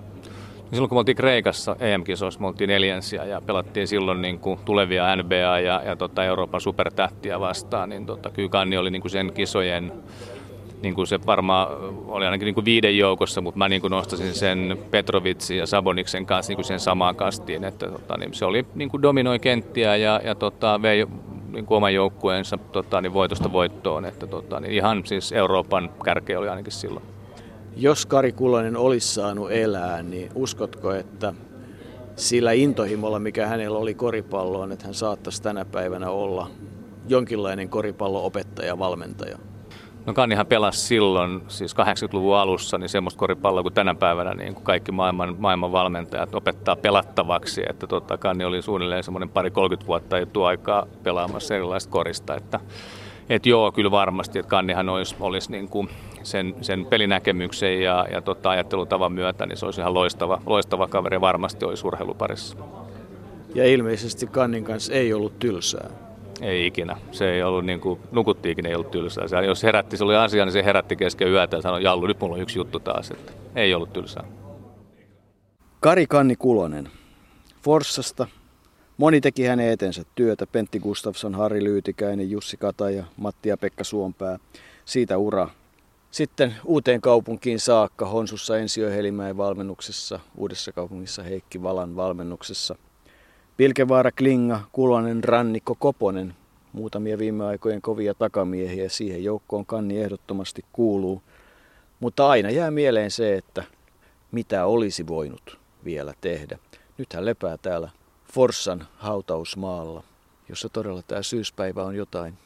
Silloin 0.70 0.88
kun 0.88 0.96
me 0.96 0.98
oltiin 0.98 1.16
Kreikassa 1.16 1.76
EM-kisoissa, 1.81 2.40
me 2.40 2.46
oltiin 2.46 2.68
neljänsiä 2.68 3.24
ja 3.24 3.40
pelattiin 3.40 3.88
silloin 3.88 4.22
niin 4.22 4.38
kuin 4.38 4.61
tulevia 4.64 5.16
NBA 5.16 5.61
ja, 5.61 5.83
ja 5.85 5.96
tota 5.96 6.24
Euroopan 6.24 6.61
supertähtiä 6.61 7.40
vastaan, 7.40 7.88
niin 7.88 8.07
tota, 8.07 8.31
kyllä 8.31 8.48
Kanni 8.48 8.76
oli 8.76 8.90
niin 8.90 9.02
kuin 9.02 9.12
sen 9.12 9.33
kisojen 9.33 9.92
niin 10.83 10.94
kuin 10.94 11.07
se 11.07 11.18
varmaan 11.26 11.68
oli 12.07 12.24
ainakin 12.24 12.46
niin 12.46 12.55
kuin 12.55 12.64
viiden 12.64 12.98
joukossa, 12.98 13.40
mutta 13.40 13.59
mä 13.59 13.68
niin 13.68 13.81
kuin 13.81 13.90
nostasin 13.90 14.35
sen 14.35 14.79
Petrovitsin 14.90 15.59
ja 15.59 15.66
Saboniksen 15.66 16.26
kanssa 16.26 16.50
niin 16.50 16.57
kuin 16.57 16.64
sen 16.64 16.81
samaan 16.81 17.16
kastiin, 17.16 17.64
että 17.64 17.88
tota, 17.88 18.16
niin 18.16 18.35
se 18.35 18.44
oli 18.44 18.66
niin 18.74 18.88
kuin 18.88 19.02
dominoi 19.02 19.38
kenttiä 19.38 19.96
ja, 19.96 20.20
ja 20.24 20.35
tota, 20.35 20.83
vei 20.83 21.07
niin 21.52 21.66
kuin 21.66 21.76
oman 21.76 21.94
joukkueensa 21.94 22.59
tota, 22.59 23.00
niin 23.00 23.14
voitosta 23.14 23.52
voittoon, 23.52 24.05
että 24.05 24.26
tota, 24.26 24.61
niin 24.61 24.72
ihan 24.72 25.02
siis 25.07 25.33
Euroopan 25.33 25.90
kärkeä 26.05 26.38
oli 26.38 26.48
ainakin 26.48 26.72
silloin. 26.72 27.15
Jos 27.79 28.07
Kari 28.07 28.33
Kulonen 28.33 28.77
olisi 28.77 29.15
saanut 29.15 29.51
elää, 29.51 30.03
niin 30.03 30.31
uskotko, 30.35 30.93
että 30.93 31.35
sillä 32.17 32.53
intohimolla, 32.53 33.19
mikä 33.19 33.47
hänellä 33.47 33.79
oli 33.79 33.95
koripalloon, 33.95 34.73
että 34.73 34.85
hän 34.85 34.95
saattaisi 34.95 35.43
tänä 35.43 35.65
päivänä 35.65 36.11
olla 36.11 36.51
jonkinlainen 37.09 37.69
koripalloopettaja, 37.69 38.79
valmentaja? 38.79 39.39
No 40.07 40.15
Kannihan 40.15 40.47
pelasi 40.47 40.81
silloin, 40.81 41.43
siis 41.49 41.77
80-luvun 41.77 42.37
alussa, 42.37 42.79
niin 42.79 42.89
semmoista 42.89 43.19
koripalloa 43.19 43.62
kuin 43.62 43.75
tänä 43.75 43.95
päivänä 43.95 44.35
niin 44.35 44.55
kuin 44.55 44.65
kaikki 44.65 44.93
maailman, 44.93 45.37
maailman 45.39 45.73
valmentajat 45.73 46.35
opettaa 46.35 46.77
pelattavaksi. 46.77 47.62
Että 47.69 47.87
tota, 47.87 48.19
Kanni 48.19 48.45
oli 48.45 48.62
suunnilleen 48.62 49.05
semmoinen 49.05 49.29
pari 49.29 49.51
30 49.51 49.87
vuotta 49.87 50.17
aikaa 50.47 50.87
pelaamassa 51.03 51.55
erilaista 51.55 51.91
korista. 51.91 52.35
Että, 52.35 52.61
et 53.29 53.47
joo, 53.47 53.73
kyllä 53.73 53.91
varmasti, 53.91 54.39
että 54.39 54.51
Kannihan 54.51 54.89
olisi, 54.89 55.17
olisi 55.21 55.51
niin 55.51 55.69
kuin 55.69 55.89
sen, 56.27 56.55
sen 56.61 56.87
pelinäkemyksen 56.87 57.83
ja, 57.83 58.07
ja 58.12 58.23
tota, 58.23 58.51
ajattelutavan 58.51 59.12
myötä, 59.12 59.47
niin 59.47 59.57
se 59.57 59.67
olisi 59.67 59.81
ihan 59.81 59.95
loistava, 59.95 60.43
loistava 60.47 60.89
kaveri 60.89 61.21
varmasti 61.21 61.65
olisi 61.65 61.87
urheiluparissa. 61.87 62.57
Ja 63.55 63.67
ilmeisesti 63.67 64.27
Kannin 64.27 64.65
kanssa 64.65 64.93
ei 64.93 65.12
ollut 65.12 65.39
tylsää. 65.39 65.91
Ei 66.41 66.67
ikinä. 66.67 66.97
Se 67.12 67.33
ei 67.33 67.43
ollut 67.43 67.65
niin 67.65 67.81
kuin, 67.81 68.01
nukuttiinkin 68.12 68.67
ei 68.67 68.75
ollut 68.75 68.91
tylsää. 68.91 69.29
Se, 69.29 69.37
jos 69.37 69.62
herätti, 69.62 69.97
se 69.97 70.05
oli 70.05 70.17
asia, 70.17 70.45
niin 70.45 70.53
se 70.53 70.65
herätti 70.65 70.97
kesken 70.97 71.29
yötä 71.29 71.57
ja 71.57 71.62
sanoi, 71.62 71.83
Jallu, 71.83 72.07
nyt 72.07 72.21
mulla 72.21 72.35
on 72.35 72.41
yksi 72.41 72.59
juttu 72.59 72.81
taas. 72.81 73.11
Että 73.11 73.33
ei 73.55 73.75
ollut 73.75 73.93
tylsää. 73.93 74.25
Kari 75.81 76.07
Kanni 76.07 76.37
Kulonen. 76.37 76.89
Forssasta. 77.62 78.27
Moni 78.97 79.21
teki 79.21 79.45
hänen 79.45 79.73
etensä 79.73 80.03
työtä. 80.15 80.47
Pentti 80.47 80.79
Gustafsson, 80.79 81.35
Harri 81.35 81.65
Lyytikäinen, 81.65 82.31
Jussi 82.31 82.57
Kataja, 82.57 83.05
Matti 83.17 83.49
ja 83.49 83.57
Pekka 83.57 83.85
Suompää. 83.85 84.39
Siitä 84.85 85.19
ura. 85.19 85.49
Sitten 86.11 86.55
uuteen 86.64 87.01
kaupunkiin 87.01 87.61
saakka 87.61 88.07
Honsussa 88.07 88.59
Ensio 88.59 88.90
Helimäen 88.90 89.37
valmennuksessa, 89.37 90.21
Uudessa 90.37 90.73
kaupungissa 90.73 91.23
Heikki 91.23 91.62
Valan 91.62 91.97
valmennuksessa– 91.97 92.77
Pilkevaara, 93.57 94.12
Klinga, 94.12 94.61
Kulonen, 94.73 95.25
Rannikko, 95.25 95.75
Koponen, 95.75 96.35
muutamia 96.73 97.19
viime 97.19 97.45
aikojen 97.45 97.83
kovia 97.83 98.14
takamiehiä 98.14 98.88
siihen 98.88 99.25
joukkoon 99.25 99.66
kanni 99.66 99.99
ehdottomasti 99.99 100.64
kuuluu. 100.73 101.23
Mutta 102.01 102.29
aina 102.29 102.51
jää 102.51 102.71
mieleen 102.71 103.11
se, 103.11 103.35
että 103.35 103.64
mitä 104.33 104.66
olisi 104.66 105.07
voinut 105.07 105.59
vielä 105.85 106.14
tehdä. 106.21 106.59
Nyt 106.99 107.12
hän 107.12 107.25
lepää 107.25 107.57
täällä 107.57 107.90
Forssan 108.33 108.88
hautausmaalla, 108.97 110.03
jossa 110.49 110.69
todella 110.69 111.03
tämä 111.03 111.23
syyspäivä 111.23 111.85
on 111.85 111.97
jotain 111.97 112.38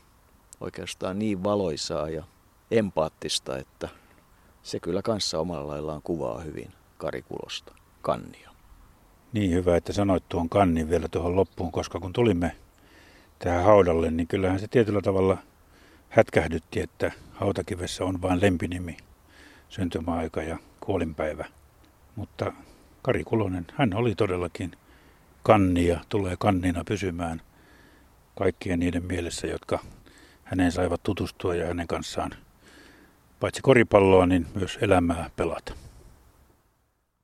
oikeastaan 0.61 1.19
niin 1.19 1.45
valoisaa 1.45 2.09
ja 2.09 2.25
empaattista, 2.71 3.59
että 3.59 3.89
se 4.63 4.81
kyllä 4.81 5.03
kanssa 5.03 5.39
omalla 5.39 5.69
laillaan 5.69 6.03
kuvaa 6.03 6.41
hyvin 6.41 6.73
Karikulosta, 6.99 7.75
kannia. 8.03 8.51
Niin 9.33 9.51
hyvä, 9.51 9.77
että 9.77 9.93
sanoit 9.93 10.29
tuon 10.29 10.49
kannin 10.49 10.91
vielä 10.91 11.09
tuohon 11.09 11.37
loppuun, 11.37 11.73
koska 11.73 12.01
kun 12.01 12.13
tulimme 12.13 12.57
tähän 13.39 13.65
haudalle, 13.65 14.11
niin 14.11 14.27
kyllähän 14.27 14.61
se 14.61 14.69
tietyllä 14.69 15.01
tavalla 15.01 15.39
hätkähdytti, 16.09 16.81
että 16.81 17.13
hautakivessä 17.33 18.05
on 18.05 18.23
vain 18.23 18.41
lempinimi, 18.41 18.97
syntymäaika 19.69 20.43
ja 20.43 20.59
kuolinpäivä. 20.81 21.45
Mutta 22.17 22.53
Kari 23.03 23.25
Kulonen, 23.25 23.67
hän 23.75 23.95
oli 23.95 24.15
todellakin 24.15 24.73
kanni 25.43 25.87
ja 25.87 26.01
tulee 26.09 26.37
kannina 26.39 26.85
pysymään 26.85 27.43
kaikkien 28.39 28.81
niiden 28.81 29.05
mielessä, 29.05 29.47
jotka 29.47 29.79
hänen 30.45 30.73
saivat 30.73 31.03
tutustua 31.03 31.55
ja 31.55 31.67
hänen 31.67 31.87
kanssaan 31.87 32.31
paitsi 33.41 33.63
koripalloa, 33.63 34.27
niin 34.27 34.47
myös 34.55 34.79
elämää 34.81 35.31
pelata. 35.37 35.75